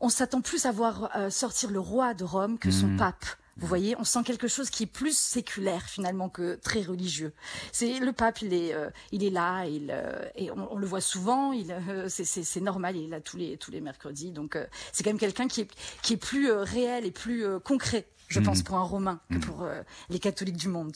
on 0.00 0.08
s'attend 0.10 0.40
plus 0.42 0.66
à 0.66 0.72
voir 0.72 1.10
euh, 1.16 1.30
sortir 1.30 1.70
le 1.70 1.80
roi 1.80 2.14
de 2.14 2.24
Rome 2.24 2.58
que 2.58 2.70
son 2.70 2.96
pape. 2.96 3.24
Vous 3.60 3.66
voyez, 3.66 3.96
on 3.98 4.04
sent 4.04 4.20
quelque 4.24 4.46
chose 4.46 4.70
qui 4.70 4.84
est 4.84 4.86
plus 4.86 5.18
séculaire 5.18 5.82
finalement 5.82 6.28
que 6.28 6.54
très 6.62 6.80
religieux. 6.82 7.32
C'est 7.72 7.98
le 7.98 8.12
pape, 8.12 8.40
il 8.42 8.54
est, 8.54 8.72
euh, 8.72 8.88
il 9.10 9.24
est 9.24 9.30
là, 9.30 9.64
il, 9.66 9.90
euh, 9.90 10.22
et 10.36 10.52
on, 10.52 10.72
on 10.74 10.76
le 10.76 10.86
voit 10.86 11.00
souvent. 11.00 11.50
Il, 11.52 11.72
euh, 11.72 12.08
c'est- 12.08 12.60
normal, 12.60 12.96
il 12.96 13.06
est 13.06 13.08
là 13.08 13.20
tous 13.20 13.36
les 13.36 13.56
tous 13.56 13.72
les 13.72 13.80
mercredis. 13.80 14.30
Donc 14.30 14.56
c'est 14.92 15.02
quand 15.02 15.10
même 15.10 15.18
quelqu'un 15.18 15.48
qui 15.48 15.62
est 15.62 15.70
qui 16.02 16.12
est 16.12 16.16
plus 16.18 16.52
réel 16.52 17.04
et 17.04 17.10
plus 17.10 17.44
concret, 17.64 18.06
je 18.28 18.40
pense, 18.40 18.62
pour 18.62 18.76
un 18.76 18.82
Romain 18.82 19.20
que 19.30 19.38
pour 19.38 19.62
euh, 19.62 19.82
les 20.10 20.18
catholiques 20.18 20.56
du 20.56 20.68
monde. 20.68 20.92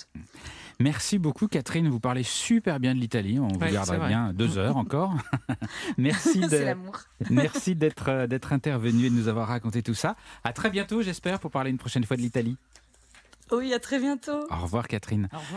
Merci 0.81 1.19
beaucoup, 1.19 1.49
Catherine. 1.49 1.89
Vous 1.89 2.01
parlez 2.01 2.23
super 2.23 2.79
bien 2.81 2.95
de 2.95 3.01
l'Italie. 3.01 3.39
On 3.39 3.49
vous 3.49 3.59
Ouais, 3.59 3.71
vrai. 3.71 4.09
bien 4.09 4.33
deux 4.33 4.59
heures 4.59 4.77
encore. 4.77 5.15
Merci 5.99 6.41
de-. 6.41 6.75
Merci 7.31 7.75
d'être 7.75 8.09
euh, 8.09 8.27
d'être 8.27 8.53
intervenu 8.53 9.07
et 9.07 9.11
de 9.11 9.15
nous 9.15 9.29
avoir 9.29 9.49
raconté 9.49 9.83
tout 9.83 9.95
ça. 9.95 10.17
À 10.45 10.53
très 10.53 10.71
bientôt, 10.71 11.03
j'espère, 11.03 11.41
pour 11.41 11.51
parler 11.51 11.71
une 11.71 11.79
prochaine 11.79 12.05
fois 12.05 12.17
de 12.17 12.23
l'Italie. 12.23 12.57
Oui, 13.51 13.75
à 13.75 13.79
très 13.79 13.99
bientôt. 13.99 14.47
Au 14.51 14.57
revoir, 14.63 14.89
Catherine. 14.89 15.29
Au 15.33 15.37
revoir. 15.39 15.51